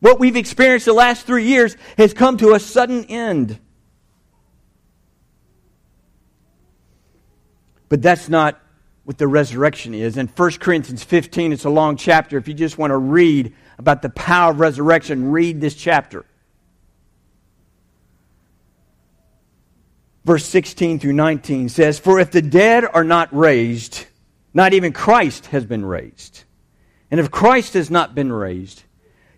What 0.00 0.20
we've 0.20 0.36
experienced 0.36 0.86
the 0.86 0.92
last 0.92 1.26
three 1.26 1.44
years 1.44 1.76
has 1.96 2.12
come 2.12 2.36
to 2.38 2.54
a 2.54 2.60
sudden 2.60 3.04
end. 3.04 3.58
But 7.88 8.02
that's 8.02 8.28
not 8.28 8.60
what 9.04 9.18
the 9.18 9.28
resurrection 9.28 9.94
is. 9.94 10.16
In 10.16 10.26
1 10.26 10.50
Corinthians 10.58 11.04
15, 11.04 11.52
it's 11.52 11.64
a 11.64 11.70
long 11.70 11.96
chapter. 11.96 12.36
If 12.36 12.48
you 12.48 12.54
just 12.54 12.76
want 12.76 12.90
to 12.90 12.96
read 12.96 13.54
about 13.78 14.02
the 14.02 14.10
power 14.10 14.50
of 14.50 14.60
resurrection, 14.60 15.30
read 15.30 15.60
this 15.60 15.74
chapter. 15.74 16.26
Verse 20.24 20.44
16 20.44 20.98
through 20.98 21.12
19 21.12 21.68
says, 21.68 22.00
For 22.00 22.18
if 22.18 22.32
the 22.32 22.42
dead 22.42 22.84
are 22.84 23.04
not 23.04 23.34
raised, 23.34 24.06
not 24.52 24.72
even 24.74 24.92
Christ 24.92 25.46
has 25.46 25.64
been 25.64 25.84
raised. 25.84 26.42
And 27.12 27.20
if 27.20 27.30
Christ 27.30 27.74
has 27.74 27.92
not 27.92 28.16
been 28.16 28.32
raised, 28.32 28.82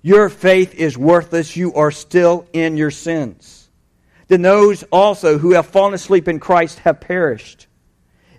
your 0.03 0.29
faith 0.29 0.75
is 0.75 0.97
worthless. 0.97 1.57
You 1.57 1.75
are 1.75 1.91
still 1.91 2.47
in 2.53 2.77
your 2.77 2.91
sins. 2.91 3.69
Then 4.29 4.43
those 4.43 4.83
also 4.85 5.39
who 5.39 5.53
have 5.53 5.67
fallen 5.67 5.95
asleep 5.95 6.29
in 6.29 6.39
Christ 6.39 6.79
have 6.81 7.01
perished. 7.01 7.67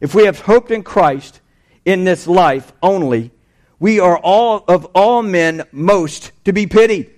If 0.01 0.13
we 0.15 0.25
have 0.25 0.39
hoped 0.39 0.71
in 0.71 0.83
Christ 0.83 1.41
in 1.83 2.03
this 2.03 2.27
life 2.27 2.71
only, 2.81 3.31
we 3.79 3.99
are 3.99 4.17
all 4.17 4.63
of 4.67 4.85
all 4.93 5.23
men 5.23 5.63
most 5.71 6.31
to 6.45 6.53
be 6.53 6.67
pitied. 6.67 7.11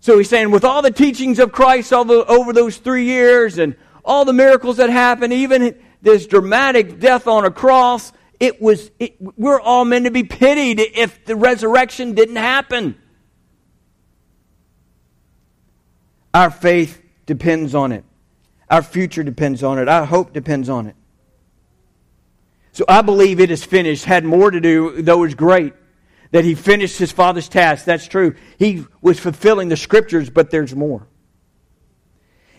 So 0.00 0.16
he's 0.16 0.28
saying, 0.28 0.50
with 0.50 0.64
all 0.64 0.80
the 0.82 0.90
teachings 0.90 1.38
of 1.38 1.52
Christ 1.52 1.92
over, 1.92 2.52
those 2.52 2.78
three 2.78 3.04
years 3.04 3.58
and 3.58 3.76
all 4.04 4.24
the 4.24 4.32
miracles 4.32 4.78
that 4.78 4.88
happened, 4.88 5.32
even 5.32 5.78
this 6.00 6.26
dramatic 6.26 6.98
death 6.98 7.26
on 7.26 7.44
a 7.44 7.50
cross, 7.50 8.12
it 8.40 8.60
was, 8.60 8.90
it, 8.98 9.16
we're 9.20 9.60
all 9.60 9.84
meant 9.84 10.06
to 10.06 10.10
be 10.10 10.24
pitied 10.24 10.80
if 10.80 11.24
the 11.26 11.36
resurrection 11.36 12.14
didn't 12.14 12.36
happen. 12.36 12.96
Our 16.32 16.50
faith 16.50 17.02
depends 17.26 17.74
on 17.74 17.92
it. 17.92 18.04
Our 18.70 18.82
future 18.82 19.22
depends 19.22 19.62
on 19.62 19.78
it. 19.78 19.88
Our 19.88 20.06
hope 20.06 20.32
depends 20.32 20.70
on 20.70 20.86
it. 20.86 20.96
So 22.72 22.84
I 22.88 23.02
believe 23.02 23.40
it 23.40 23.50
is 23.50 23.62
finished. 23.62 24.06
Had 24.06 24.24
more 24.24 24.50
to 24.50 24.60
do, 24.60 25.02
though 25.02 25.18
it 25.18 25.26
was 25.26 25.34
great 25.34 25.74
that 26.30 26.44
he 26.44 26.54
finished 26.54 26.98
his 26.98 27.12
father's 27.12 27.48
task. 27.48 27.84
That's 27.84 28.06
true. 28.06 28.36
He 28.58 28.86
was 29.02 29.18
fulfilling 29.18 29.68
the 29.68 29.76
scriptures, 29.76 30.30
but 30.30 30.50
there's 30.50 30.74
more. 30.74 31.06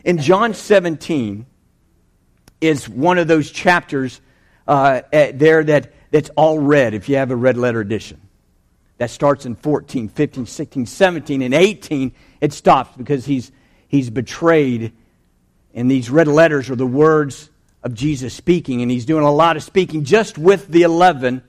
In 0.03 0.17
John 0.17 0.53
17 0.53 1.45
is 2.59 2.89
one 2.89 3.17
of 3.17 3.27
those 3.27 3.49
chapters 3.49 4.19
uh, 4.71 5.01
there 5.11 5.63
that, 5.65 5.91
that's 6.11 6.29
all 6.37 6.57
red 6.57 6.93
if 6.93 7.09
you 7.09 7.17
have 7.17 7.29
a 7.29 7.35
red 7.35 7.57
letter 7.57 7.81
edition. 7.81 8.21
That 8.99 9.09
starts 9.09 9.45
in 9.45 9.55
14, 9.55 10.07
15, 10.07 10.45
16, 10.45 10.85
17, 10.85 11.41
and 11.41 11.53
18. 11.53 12.13
It 12.39 12.53
stops 12.53 12.95
because 12.95 13.25
he's, 13.25 13.51
he's 13.87 14.09
betrayed. 14.09 14.93
And 15.73 15.91
these 15.91 16.09
red 16.09 16.27
letters 16.27 16.69
are 16.69 16.75
the 16.75 16.87
words 16.87 17.49
of 17.83 17.93
Jesus 17.93 18.33
speaking. 18.33 18.81
And 18.81 18.89
he's 18.89 19.05
doing 19.05 19.25
a 19.25 19.31
lot 19.31 19.57
of 19.57 19.63
speaking 19.63 20.05
just 20.05 20.37
with 20.37 20.67
the 20.67 20.83
11 20.83 21.43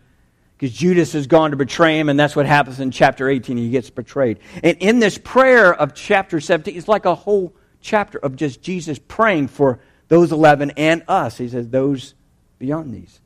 because 0.56 0.76
Judas 0.76 1.12
has 1.12 1.26
gone 1.26 1.50
to 1.50 1.56
betray 1.56 1.98
him, 1.98 2.08
and 2.08 2.18
that's 2.18 2.36
what 2.36 2.46
happens 2.46 2.78
in 2.78 2.92
chapter 2.92 3.28
18. 3.28 3.56
He 3.56 3.70
gets 3.70 3.90
betrayed. 3.90 4.38
And 4.62 4.78
in 4.78 5.00
this 5.00 5.18
prayer 5.18 5.74
of 5.74 5.92
chapter 5.92 6.40
17, 6.40 6.76
it's 6.76 6.88
like 6.88 7.04
a 7.04 7.16
whole 7.16 7.52
chapter 7.80 8.18
of 8.18 8.36
just 8.36 8.62
Jesus 8.62 8.98
praying 8.98 9.48
for 9.48 9.80
those 10.08 10.30
11 10.30 10.70
and 10.76 11.02
us. 11.08 11.36
He 11.36 11.48
says, 11.48 11.68
those 11.68 12.14
beyond 12.62 12.94
these. 12.94 13.20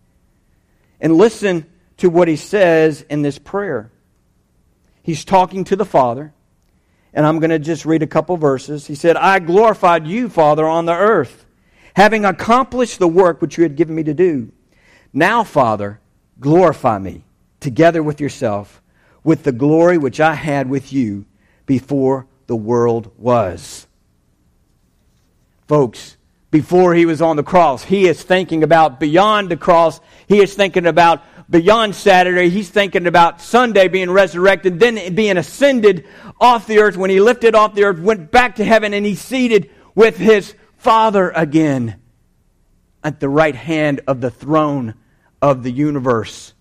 And 0.99 1.15
listen 1.15 1.67
to 1.99 2.09
what 2.09 2.27
he 2.27 2.37
says 2.37 3.03
in 3.03 3.21
this 3.21 3.39
prayer. 3.39 3.93
He's 5.03 5.27
talking 5.27 5.65
to 5.65 5.77
the 5.77 5.85
Father, 5.85 6.33
and 7.13 7.27
I'm 7.27 7.39
going 7.39 7.51
to 7.51 7.59
just 7.59 7.85
read 7.85 8.03
a 8.03 8.07
couple 8.07 8.35
verses. 8.39 8.87
He 8.87 8.95
said, 8.95 9.15
I 9.15 9.39
glorified 9.39 10.07
you, 10.07 10.31
Father, 10.31 10.67
on 10.67 10.87
the 10.87 10.95
earth, 10.95 11.45
having 11.95 12.25
accomplished 12.25 12.99
the 12.99 13.07
work 13.07 13.43
which 13.43 13.59
you 13.59 13.63
had 13.63 13.77
given 13.77 13.95
me 13.95 14.05
to 14.05 14.15
do. 14.15 14.51
Now, 15.13 15.45
Father, 15.45 16.01
glorify 16.41 16.99
me 16.99 17.23
together 17.61 18.03
with 18.03 18.19
yourself 18.19 18.81
with 19.23 19.43
the 19.43 19.53
glory 19.53 19.99
which 19.99 20.19
I 20.19 20.33
had 20.33 20.71
with 20.71 20.95
you 20.95 21.27
before 21.67 22.27
the 22.47 22.57
world 22.57 23.11
was. 23.19 23.87
Folks, 25.69 26.17
before 26.57 26.95
he 26.95 27.05
was 27.05 27.21
on 27.21 27.37
the 27.37 27.43
cross, 27.43 27.85
he 27.85 28.09
is 28.09 28.23
thinking 28.23 28.63
about 28.63 28.99
beyond 28.99 29.51
the 29.51 29.59
cross. 29.59 30.01
He 30.27 30.41
is 30.41 30.55
thinking 30.55 30.87
about 30.87 31.23
beyond 31.51 31.95
Saturday. 31.95 32.49
He's 32.49 32.71
thinking 32.71 33.07
about 33.07 33.43
Sunday 33.43 33.89
being 33.89 34.11
resurrected, 34.11 34.81
then 34.81 35.15
being 35.15 35.37
ascended 35.37 36.07
off 36.41 36.67
the 36.67 36.79
earth. 36.79 36.97
When 36.97 37.11
he 37.11 37.21
lifted 37.21 37.55
off 37.55 37.75
the 37.75 37.85
earth, 37.85 38.01
went 38.01 38.31
back 38.31 38.55
to 38.57 38.65
heaven, 38.65 38.95
and 38.95 39.05
he's 39.05 39.21
seated 39.21 39.69
with 39.95 40.17
his 40.17 40.55
Father 40.79 41.29
again 41.29 42.01
at 43.05 43.21
the 43.21 43.29
right 43.29 43.55
hand 43.55 44.01
of 44.07 44.23
the 44.23 44.31
throne 44.31 44.95
of 45.43 45.63
the 45.63 45.71
universe. 45.71 46.55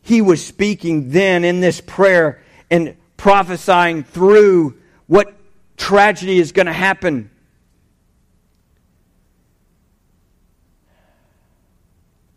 He 0.00 0.22
was 0.22 0.46
speaking 0.46 1.10
then 1.10 1.42
in 1.42 1.58
this 1.58 1.80
prayer 1.80 2.40
and 2.70 2.96
prophesying 3.16 4.04
through 4.04 4.78
what 5.08 5.34
tragedy 5.76 6.38
is 6.38 6.52
going 6.52 6.66
to 6.66 6.72
happen. 6.72 7.32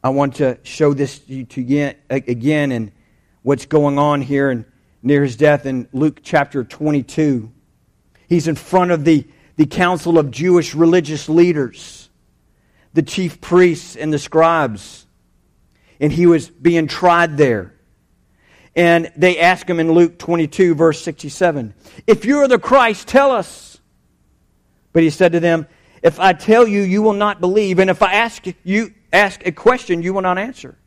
I 0.04 0.10
want 0.10 0.36
to 0.38 0.58
show 0.64 0.95
this 0.95 1.20
to 1.20 1.62
you 1.62 1.93
again, 2.10 2.72
and 2.72 2.91
what's 3.43 3.68
going 3.68 3.99
on 3.99 4.22
here 4.22 4.49
and 4.49 4.66
near 5.04 5.24
his 5.24 5.36
death 5.36 5.68
in 5.68 5.88
Luke 5.93 6.22
chapter 6.24 6.64
22. 6.64 7.52
He's 8.28 8.47
in 8.47 8.56
front 8.56 8.89
of 8.89 9.06
the, 9.06 9.28
the 9.58 9.68
council 9.68 10.18
of 10.18 10.32
Jewish 10.32 10.74
religious 10.74 11.30
leaders, 11.30 12.10
the 12.95 13.04
chief 13.04 13.41
priests 13.41 13.95
and 13.95 14.12
the 14.12 14.18
scribes, 14.18 15.06
and 15.99 16.12
he 16.12 16.26
was 16.26 16.49
being 16.49 16.88
tried 16.88 17.38
there. 17.38 17.76
And 18.76 19.12
they 19.16 19.38
ask 19.39 19.70
him 19.70 19.80
in 19.80 19.91
Luke 19.91 20.18
22, 20.18 20.74
verse 20.74 20.99
67, 21.04 21.76
If 22.08 22.26
you're 22.26 22.47
the 22.47 22.58
Christ, 22.58 23.08
tell 23.08 23.32
us. 23.32 23.80
But 24.93 25.04
he 25.04 25.12
said 25.12 25.34
to 25.34 25.39
them, 25.39 25.68
If 26.02 26.20
I 26.20 26.34
tell 26.34 26.68
you, 26.68 26.82
you 26.82 27.04
will 27.04 27.14
not 27.14 27.39
believe, 27.39 27.78
and 27.78 27.91
if 27.91 28.02
I 28.02 28.14
ask 28.14 28.45
you 28.64 28.93
ask 29.12 29.45
a 29.45 29.51
question, 29.51 30.01
you 30.01 30.14
will 30.14 30.22
not 30.22 30.38
answer. 30.38 30.78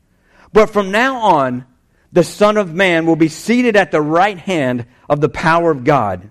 But 0.53 0.71
from 0.71 0.91
now 0.91 1.17
on, 1.17 1.67
the 2.13 2.25
Son 2.25 2.57
of 2.57 2.73
Man 2.73 3.07
will 3.07 3.17
be 3.17 3.29
seated 3.29 3.77
at 3.77 3.91
the 3.91 4.01
right 4.01 4.39
hand 4.39 4.87
of 5.09 5.21
the 5.21 5.29
power 5.29 5.71
of 5.71 5.85
God. 5.85 6.31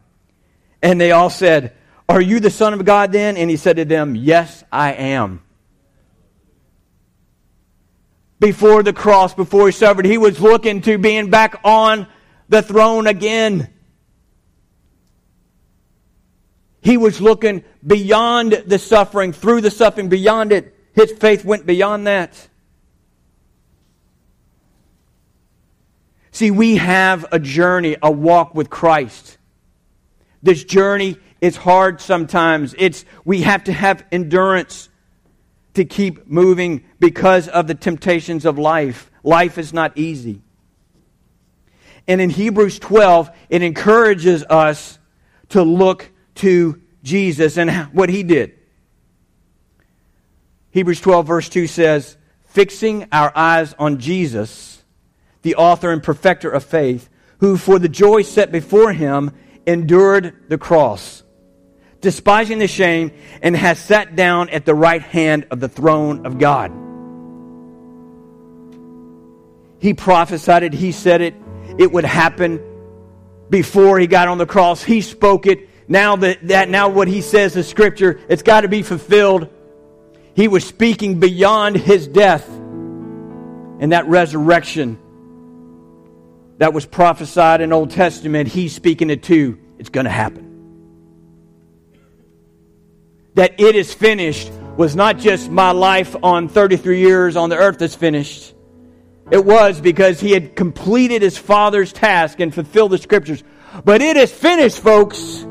And 0.82 1.00
they 1.00 1.12
all 1.12 1.30
said, 1.30 1.74
Are 2.08 2.22
you 2.22 2.40
the 2.40 2.50
Son 2.50 2.74
of 2.74 2.86
God 2.86 3.12
then? 3.12 3.38
And 3.38 3.50
he 3.50 3.58
said 3.58 3.78
to 3.78 3.86
them, 3.86 4.16
Yes, 4.16 4.64
I 4.72 4.94
am 4.94 5.44
before 8.44 8.84
the 8.84 8.92
cross, 8.92 9.34
before 9.34 9.68
he 9.68 9.72
suffered. 9.72 10.04
He 10.04 10.18
was 10.18 10.42
looking 10.42 10.82
to 10.82 10.98
being 10.98 11.30
back 11.30 11.62
on 11.64 12.08
the 12.50 12.62
throne 12.62 13.08
again. 13.08 13.74
He 16.82 16.98
was 16.98 17.22
looking 17.22 17.64
beyond 17.86 18.64
the 18.68 18.80
suffering, 18.80 19.32
through 19.32 19.62
the 19.62 19.72
suffering, 19.72 20.10
beyond 20.10 20.52
it. 20.52 20.78
His 20.94 21.12
faith 21.12 21.44
went 21.44 21.66
beyond 21.66 22.08
that. 22.08 22.48
See, 26.32 26.50
we 26.50 26.78
have 26.78 27.26
a 27.32 27.40
journey, 27.40 27.96
a 28.02 28.12
walk 28.12 28.56
with 28.56 28.70
Christ. 28.70 29.38
This 30.42 30.64
journey 30.64 31.18
is 31.42 31.56
hard 31.56 32.02
sometimes. 32.02 32.74
It's 32.78 33.06
we 33.24 33.42
have 33.44 33.66
to 33.66 33.74
have 33.74 34.04
endurance 34.12 34.90
to 35.76 35.86
keep 35.86 36.28
moving 36.28 36.84
because 37.00 37.48
of 37.48 37.68
the 37.68 37.76
temptations 37.76 38.46
of 38.46 38.58
life. 38.58 39.12
Life 39.24 39.58
is 39.58 39.74
not 39.74 39.98
easy. 39.98 40.42
And 42.08 42.20
in 42.20 42.30
Hebrews 42.30 42.80
12, 42.80 43.30
it 43.50 43.62
encourages 43.62 44.44
us 44.44 45.00
to 45.50 45.64
look 45.64 46.12
to 46.36 46.82
Jesus 47.04 47.58
and 47.58 47.72
what 47.94 48.10
he 48.10 48.24
did. 48.24 48.58
Hebrews 50.74 51.00
12, 51.00 51.26
verse 51.26 51.50
2 51.50 51.68
says, 51.68 52.18
Fixing 52.46 53.08
our 53.12 53.32
eyes 53.36 53.74
on 53.80 54.00
Jesus, 54.00 54.84
the 55.42 55.56
author 55.56 55.92
and 55.92 56.04
perfecter 56.04 56.50
of 56.52 56.64
faith, 56.64 57.10
who 57.38 57.58
for 57.58 57.80
the 57.80 57.90
joy 57.90 58.24
set 58.24 58.52
before 58.52 58.92
him 58.92 59.32
endured 59.66 60.50
the 60.50 60.58
cross 60.58 61.24
despising 62.04 62.60
the 62.60 62.68
shame, 62.68 63.12
and 63.42 63.56
has 63.56 63.80
sat 63.80 64.16
down 64.16 64.50
at 64.50 64.66
the 64.66 64.76
right 64.76 65.02
hand 65.02 65.48
of 65.50 65.60
the 65.60 65.70
throne 65.70 66.26
of 66.28 66.38
God. 66.38 66.70
He 69.80 69.94
prophesied 69.94 70.64
it, 70.64 70.74
he 70.74 70.92
said 70.92 71.22
it, 71.22 71.34
it 71.80 71.92
would 71.92 72.06
happen 72.06 72.62
before 73.50 73.98
he 74.00 74.06
got 74.06 74.28
on 74.28 74.38
the 74.38 74.46
cross. 74.46 74.84
He 74.84 75.02
spoke 75.02 75.48
it. 75.48 75.70
Now 75.90 76.16
that, 76.18 76.48
that 76.48 76.70
now 76.70 76.90
what 76.90 77.08
he 77.08 77.22
says 77.22 77.56
in 77.56 77.64
scripture, 77.64 78.20
it's 78.30 78.44
got 78.44 78.62
to 78.62 78.68
be 78.68 78.84
fulfilled. 78.84 79.50
He 80.36 80.48
was 80.48 80.66
speaking 80.66 81.20
beyond 81.20 81.76
his 81.76 82.08
death 82.08 82.48
and 82.50 83.92
that 83.92 84.08
resurrection 84.08 84.98
that 86.58 86.74
was 86.74 86.86
prophesied 86.86 87.62
in 87.62 87.74
Old 87.74 87.92
Testament, 87.92 88.48
he's 88.48 88.74
speaking 88.74 89.10
it 89.10 89.24
too. 89.24 89.60
It's 89.78 89.90
going 89.90 90.06
to 90.06 90.12
happen 90.12 90.54
that 93.36 93.60
it 93.60 93.76
is 93.76 93.94
finished 93.94 94.52
was 94.78 94.96
not 94.96 95.18
just 95.18 95.50
my 95.50 95.72
life 95.72 96.16
on 96.24 96.48
33 96.48 97.00
years 97.00 97.36
on 97.36 97.50
the 97.50 97.58
earth 97.58 97.82
is 97.82 97.96
finished. 97.96 98.54
It 99.32 99.44
was 99.44 99.80
because 99.80 100.20
he 100.20 100.32
had 100.32 100.56
completed 100.56 101.22
his 101.22 101.38
father's 101.38 101.94
task 101.94 102.40
and 102.40 102.54
fulfilled 102.54 102.92
the 102.92 102.98
scriptures. 102.98 103.44
But 103.86 104.02
it 104.02 104.18
is 104.18 104.32
finished, 104.32 104.80
folks. 104.80 105.46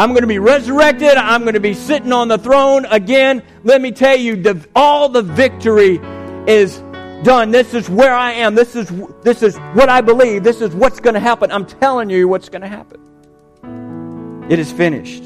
I'm 0.00 0.10
going 0.10 0.20
to 0.20 0.28
be 0.28 0.38
resurrected. 0.38 1.16
I'm 1.16 1.42
going 1.42 1.54
to 1.54 1.60
be 1.60 1.74
sitting 1.74 2.12
on 2.12 2.28
the 2.28 2.38
throne 2.38 2.84
again. 2.86 3.42
Let 3.64 3.80
me 3.80 3.90
tell 3.90 4.16
you, 4.16 4.36
the, 4.36 4.64
all 4.76 5.08
the 5.08 5.22
victory 5.22 5.98
is 6.46 6.78
done. 7.24 7.50
This 7.50 7.74
is 7.74 7.90
where 7.90 8.14
I 8.14 8.32
am. 8.32 8.54
This 8.54 8.76
is, 8.76 8.92
this 9.22 9.42
is 9.42 9.56
what 9.74 9.88
I 9.88 10.00
believe. 10.00 10.44
This 10.44 10.60
is 10.60 10.72
what's 10.72 11.00
going 11.00 11.14
to 11.14 11.20
happen. 11.20 11.50
I'm 11.50 11.66
telling 11.66 12.10
you 12.10 12.28
what's 12.28 12.48
going 12.48 12.62
to 12.62 12.68
happen. 12.68 14.46
It 14.48 14.60
is 14.60 14.70
finished. 14.70 15.24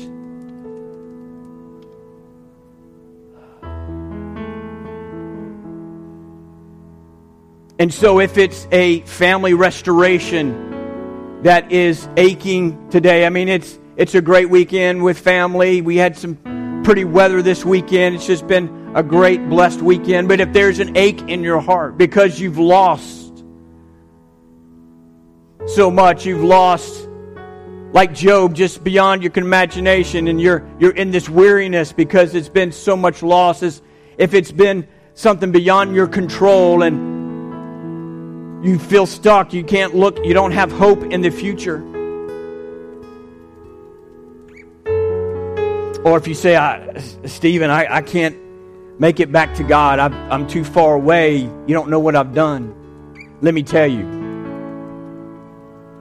And 7.79 7.93
so, 7.93 8.21
if 8.21 8.39
it's 8.39 8.67
a 8.71 9.01
family 9.01 9.55
restoration 9.55 11.43
that 11.43 11.73
is 11.73 12.09
aching 12.17 12.89
today, 12.91 13.27
I 13.27 13.29
mean, 13.29 13.49
it's, 13.49 13.79
it's 13.97 14.15
a 14.15 14.23
great 14.23 14.49
weekend 14.49 15.03
with 15.03 15.19
family. 15.19 15.83
We 15.83 15.97
had 15.97 16.17
some 16.17 16.83
pretty 16.83 17.05
weather 17.05 17.43
this 17.43 17.65
weekend. 17.65 18.17
It's 18.17 18.27
just 18.27 18.47
been 18.47 18.93
a 18.95 19.03
great, 19.03 19.49
blessed 19.49 19.83
weekend. 19.83 20.29
But 20.29 20.41
if 20.41 20.53
there's 20.53 20.79
an 20.79 20.97
ache 20.97 21.21
in 21.29 21.43
your 21.43 21.61
heart 21.61 21.99
because 21.99 22.41
you've 22.41 22.59
lost 22.59 23.45
so 25.67 25.91
much, 25.91 26.25
you've 26.25 26.43
lost 26.43 27.09
like 27.93 28.15
Job, 28.15 28.55
just 28.55 28.83
beyond 28.83 29.23
your 29.23 29.33
imagination, 29.35 30.27
and 30.27 30.41
you're, 30.41 30.67
you're 30.79 30.95
in 30.95 31.11
this 31.11 31.29
weariness 31.29 31.93
because 31.93 32.35
it's 32.35 32.49
been 32.49 32.73
so 32.73 32.97
much 32.97 33.23
loss. 33.23 33.63
If 33.63 34.33
it's 34.33 34.53
been 34.53 34.89
something 35.13 35.53
beyond 35.53 35.95
your 35.95 36.07
control 36.07 36.83
and 36.83 38.65
you 38.65 38.79
feel 38.79 39.05
stuck, 39.05 39.53
you 39.53 39.63
can't 39.63 39.95
look, 39.95 40.25
you 40.25 40.33
don't 40.33 40.53
have 40.53 40.73
hope 40.73 41.03
in 41.05 41.21
the 41.21 41.31
future. 41.31 41.92
Or 46.05 46.19
if 46.19 46.27
you 46.27 46.35
say, 46.35 46.57
I, 46.57 46.99
Stephen, 47.27 47.71
I, 47.71 47.97
I 47.97 48.03
can't 48.03 48.37
make 48.99 49.21
it 49.21 49.31
back 49.31 49.55
to 49.55 49.63
God, 49.63 49.99
i 49.99 50.07
I'm 50.31 50.47
too 50.47 50.65
far 50.65 50.95
away, 50.95 51.37
you 51.37 51.69
don't 51.69 51.91
know 51.91 52.01
what 52.01 52.17
I've 52.17 52.35
done. 52.35 52.75
Let 53.41 53.55
me 53.55 53.63
tell 53.63 53.87
you, 53.87 54.21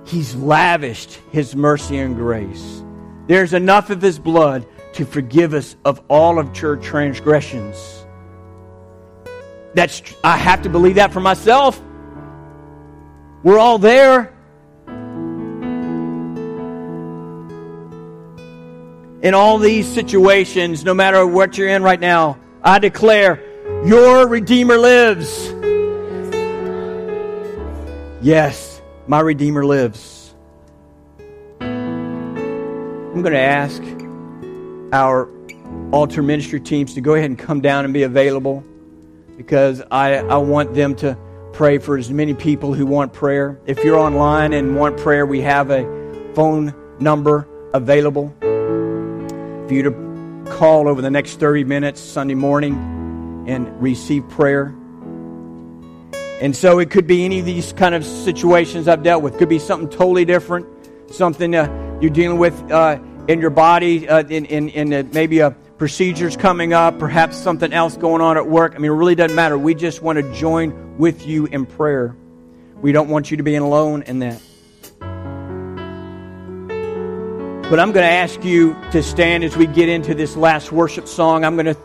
He's 0.05 0.35
lavished 0.35 1.19
His 1.31 1.55
mercy 1.55 1.97
and 1.97 2.15
grace. 2.15 2.83
There's 3.27 3.53
enough 3.53 3.89
of 3.91 4.01
His 4.01 4.17
blood 4.19 4.65
to 4.93 5.05
forgive 5.05 5.53
us 5.53 5.75
of 5.85 6.01
all 6.09 6.39
of 6.39 6.59
your 6.59 6.75
transgressions. 6.75 8.05
That's 9.73 10.01
I 10.23 10.35
have 10.37 10.63
to 10.63 10.69
believe 10.69 10.95
that 10.95 11.13
for 11.13 11.21
myself. 11.21 11.81
We're 13.43 13.59
all 13.59 13.77
there. 13.77 14.33
In 19.21 19.35
all 19.35 19.59
these 19.59 19.87
situations, 19.87 20.83
no 20.83 20.95
matter 20.95 21.27
what 21.27 21.55
you're 21.55 21.67
in 21.67 21.83
right 21.83 21.99
now, 21.99 22.39
I 22.63 22.79
declare 22.79 23.39
your 23.85 24.27
Redeemer 24.27 24.79
lives. 24.79 25.53
Yes. 28.19 28.81
My 29.05 29.19
Redeemer 29.19 29.63
lives. 29.63 30.33
I'm 31.59 33.21
going 33.21 33.33
to 33.33 33.39
ask 33.39 33.83
our 34.91 35.29
altar 35.91 36.23
ministry 36.23 36.59
teams 36.59 36.95
to 36.95 37.01
go 37.01 37.13
ahead 37.13 37.29
and 37.29 37.37
come 37.37 37.61
down 37.61 37.85
and 37.85 37.93
be 37.93 38.01
available 38.03 38.63
because 39.37 39.83
I, 39.91 40.15
I 40.15 40.37
want 40.37 40.73
them 40.73 40.95
to 40.95 41.15
pray 41.53 41.77
for 41.77 41.95
as 41.95 42.09
many 42.09 42.33
people 42.33 42.73
who 42.73 42.87
want 42.87 43.13
prayer. 43.13 43.59
If 43.67 43.83
you're 43.83 43.99
online 43.99 44.53
and 44.53 44.75
want 44.75 44.97
prayer, 44.97 45.27
we 45.27 45.41
have 45.41 45.69
a 45.69 45.83
phone 46.33 46.73
number 46.99 47.47
available 47.75 48.35
for 49.71 49.75
you 49.75 49.83
to 49.83 50.51
call 50.57 50.89
over 50.89 51.01
the 51.01 51.09
next 51.09 51.39
30 51.39 51.63
minutes 51.63 52.01
Sunday 52.01 52.33
morning 52.33 52.73
and 53.47 53.81
receive 53.81 54.27
prayer. 54.27 54.75
And 56.41 56.53
so 56.53 56.79
it 56.79 56.89
could 56.89 57.07
be 57.07 57.23
any 57.23 57.39
of 57.39 57.45
these 57.45 57.71
kind 57.71 57.95
of 57.95 58.03
situations 58.03 58.89
I've 58.89 59.01
dealt 59.01 59.23
with. 59.23 59.37
Could 59.37 59.47
be 59.47 59.59
something 59.59 59.87
totally 59.87 60.25
different, 60.25 60.67
something 61.09 61.55
uh, 61.55 61.99
you're 62.01 62.11
dealing 62.11 62.37
with 62.37 62.69
uh, 62.69 62.99
in 63.29 63.39
your 63.39 63.49
body, 63.49 64.09
uh, 64.09 64.23
in, 64.23 64.43
in, 64.43 64.67
in 64.67 64.91
a, 64.91 65.03
maybe 65.03 65.39
a 65.39 65.51
procedure's 65.77 66.35
coming 66.35 66.73
up, 66.73 66.99
perhaps 66.99 67.37
something 67.37 67.71
else 67.71 67.95
going 67.95 68.21
on 68.21 68.35
at 68.35 68.49
work. 68.49 68.73
I 68.75 68.77
mean, 68.77 68.91
it 68.91 68.95
really 68.95 69.15
doesn't 69.15 69.37
matter. 69.37 69.57
We 69.57 69.73
just 69.73 70.01
want 70.01 70.17
to 70.17 70.33
join 70.33 70.97
with 70.97 71.25
you 71.25 71.45
in 71.45 71.65
prayer. 71.65 72.13
We 72.81 72.91
don't 72.91 73.07
want 73.07 73.31
you 73.31 73.37
to 73.37 73.43
be 73.43 73.55
alone 73.55 74.01
in 74.01 74.19
that. 74.19 74.41
But 77.71 77.79
I'm 77.79 77.93
going 77.93 78.03
to 78.03 78.11
ask 78.11 78.43
you 78.43 78.75
to 78.91 79.01
stand 79.01 79.45
as 79.45 79.55
we 79.55 79.65
get 79.65 79.87
into 79.87 80.13
this 80.13 80.35
last 80.35 80.73
worship 80.73 81.07
song. 81.07 81.45
I'm 81.45 81.55
going 81.55 81.67
to 81.67 81.77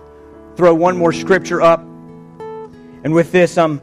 throw 0.56 0.74
one 0.74 0.96
more 0.96 1.12
scripture 1.12 1.62
up. 1.62 1.78
And 1.78 3.14
with 3.14 3.30
this, 3.30 3.56
I'm, 3.56 3.80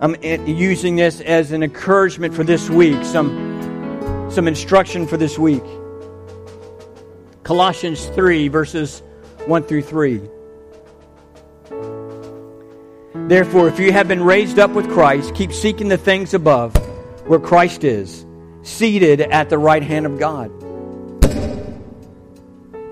I'm 0.00 0.20
using 0.20 0.96
this 0.96 1.20
as 1.20 1.52
an 1.52 1.62
encouragement 1.62 2.34
for 2.34 2.42
this 2.42 2.68
week, 2.68 3.04
some, 3.04 4.28
some 4.28 4.48
instruction 4.48 5.06
for 5.06 5.16
this 5.16 5.38
week. 5.38 5.62
Colossians 7.44 8.06
3, 8.06 8.48
verses 8.48 9.00
1 9.46 9.62
through 9.62 9.82
3. 9.82 10.20
Therefore, 13.28 13.68
if 13.68 13.78
you 13.78 13.92
have 13.92 14.08
been 14.08 14.24
raised 14.24 14.58
up 14.58 14.72
with 14.72 14.90
Christ, 14.90 15.36
keep 15.36 15.52
seeking 15.52 15.86
the 15.86 15.96
things 15.96 16.34
above, 16.34 16.74
where 17.28 17.38
Christ 17.38 17.84
is, 17.84 18.26
seated 18.62 19.20
at 19.20 19.48
the 19.48 19.58
right 19.58 19.84
hand 19.84 20.06
of 20.06 20.18
God. 20.18 20.50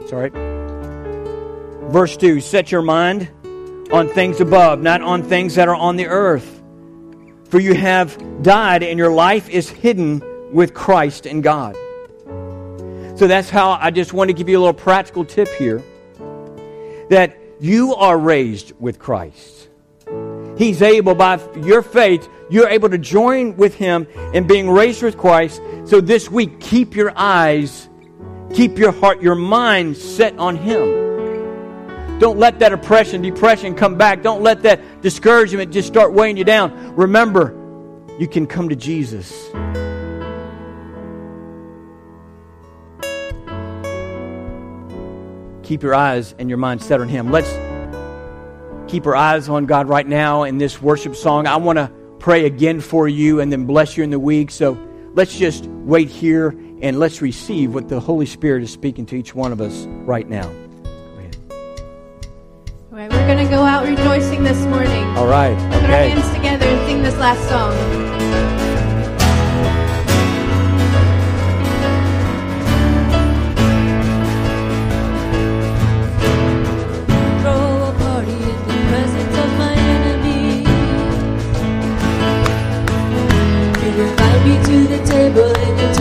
Sorry. 0.08 0.30
Verse 1.90 2.16
2 2.16 2.40
Set 2.40 2.72
your 2.72 2.82
mind 2.82 3.28
on 3.92 4.08
things 4.08 4.40
above, 4.40 4.80
not 4.80 5.02
on 5.02 5.22
things 5.22 5.54
that 5.56 5.68
are 5.68 5.76
on 5.76 5.96
the 5.96 6.06
earth. 6.06 6.62
For 7.50 7.60
you 7.60 7.74
have 7.74 8.42
died, 8.42 8.82
and 8.82 8.98
your 8.98 9.12
life 9.12 9.48
is 9.48 9.70
hidden 9.70 10.22
with 10.52 10.74
Christ 10.74 11.26
in 11.26 11.40
God. 11.40 11.76
So 13.18 13.26
that's 13.26 13.50
how 13.50 13.72
I 13.72 13.90
just 13.90 14.12
want 14.12 14.28
to 14.28 14.34
give 14.34 14.48
you 14.48 14.58
a 14.58 14.60
little 14.60 14.74
practical 14.74 15.24
tip 15.24 15.48
here 15.54 15.82
that 17.08 17.36
you 17.58 17.94
are 17.94 18.16
raised 18.18 18.72
with 18.78 18.98
Christ. 18.98 19.68
He's 20.56 20.82
able, 20.82 21.14
by 21.14 21.40
your 21.56 21.82
faith, 21.82 22.28
you're 22.50 22.68
able 22.68 22.88
to 22.90 22.98
join 22.98 23.56
with 23.56 23.74
Him 23.74 24.06
in 24.34 24.46
being 24.46 24.70
raised 24.70 25.02
with 25.02 25.16
Christ. 25.16 25.60
So 25.84 26.00
this 26.00 26.30
week, 26.30 26.60
keep 26.60 26.94
your 26.94 27.12
eyes, 27.16 27.87
keep 28.52 28.78
your 28.78 28.92
heart, 28.92 29.22
your 29.22 29.34
mind 29.34 29.96
set 29.96 30.36
on 30.38 30.56
Him. 30.56 31.08
Don't 32.18 32.38
let 32.38 32.58
that 32.58 32.72
oppression, 32.72 33.22
depression 33.22 33.74
come 33.74 33.96
back. 33.96 34.22
Don't 34.22 34.42
let 34.42 34.62
that 34.62 35.02
discouragement 35.02 35.72
just 35.72 35.86
start 35.86 36.12
weighing 36.12 36.36
you 36.36 36.44
down. 36.44 36.96
Remember, 36.96 37.54
you 38.18 38.26
can 38.26 38.46
come 38.46 38.68
to 38.70 38.76
Jesus. 38.76 39.48
Keep 45.62 45.82
your 45.82 45.94
eyes 45.94 46.34
and 46.38 46.48
your 46.48 46.58
mind 46.58 46.82
set 46.82 47.00
on 47.00 47.08
Him. 47.08 47.30
Let's 47.30 47.50
keep 48.90 49.06
our 49.06 49.14
eyes 49.14 49.48
on 49.48 49.66
God 49.66 49.88
right 49.88 50.06
now 50.06 50.42
in 50.42 50.58
this 50.58 50.82
worship 50.82 51.14
song. 51.14 51.46
I 51.46 51.56
want 51.56 51.78
to 51.78 51.92
pray 52.18 52.46
again 52.46 52.80
for 52.80 53.06
you 53.06 53.40
and 53.40 53.52
then 53.52 53.66
bless 53.66 53.96
you 53.96 54.02
in 54.02 54.10
the 54.10 54.18
week. 54.18 54.50
So 54.50 54.76
let's 55.14 55.38
just 55.38 55.66
wait 55.66 56.08
here 56.08 56.50
and 56.82 56.98
let's 56.98 57.20
receive 57.22 57.74
what 57.74 57.88
the 57.88 58.00
Holy 58.00 58.26
Spirit 58.26 58.62
is 58.62 58.72
speaking 58.72 59.06
to 59.06 59.16
each 59.16 59.34
one 59.34 59.52
of 59.52 59.60
us 59.60 59.86
right 60.04 60.28
now. 60.28 60.48
All 62.90 63.04
right, 63.04 63.12
we're 63.12 63.26
going 63.26 63.44
to 63.44 63.50
go 63.50 63.62
out 63.62 63.86
rejoicing 63.86 64.42
this 64.42 64.60
morning. 64.66 65.04
All 65.16 65.26
right. 65.26 65.56
Put 65.72 65.84
our 65.84 65.90
hands 65.90 66.34
together 66.34 66.66
and 66.66 66.88
sing 66.88 67.02
this 67.02 67.16
last 67.16 67.48
song. 67.48 68.57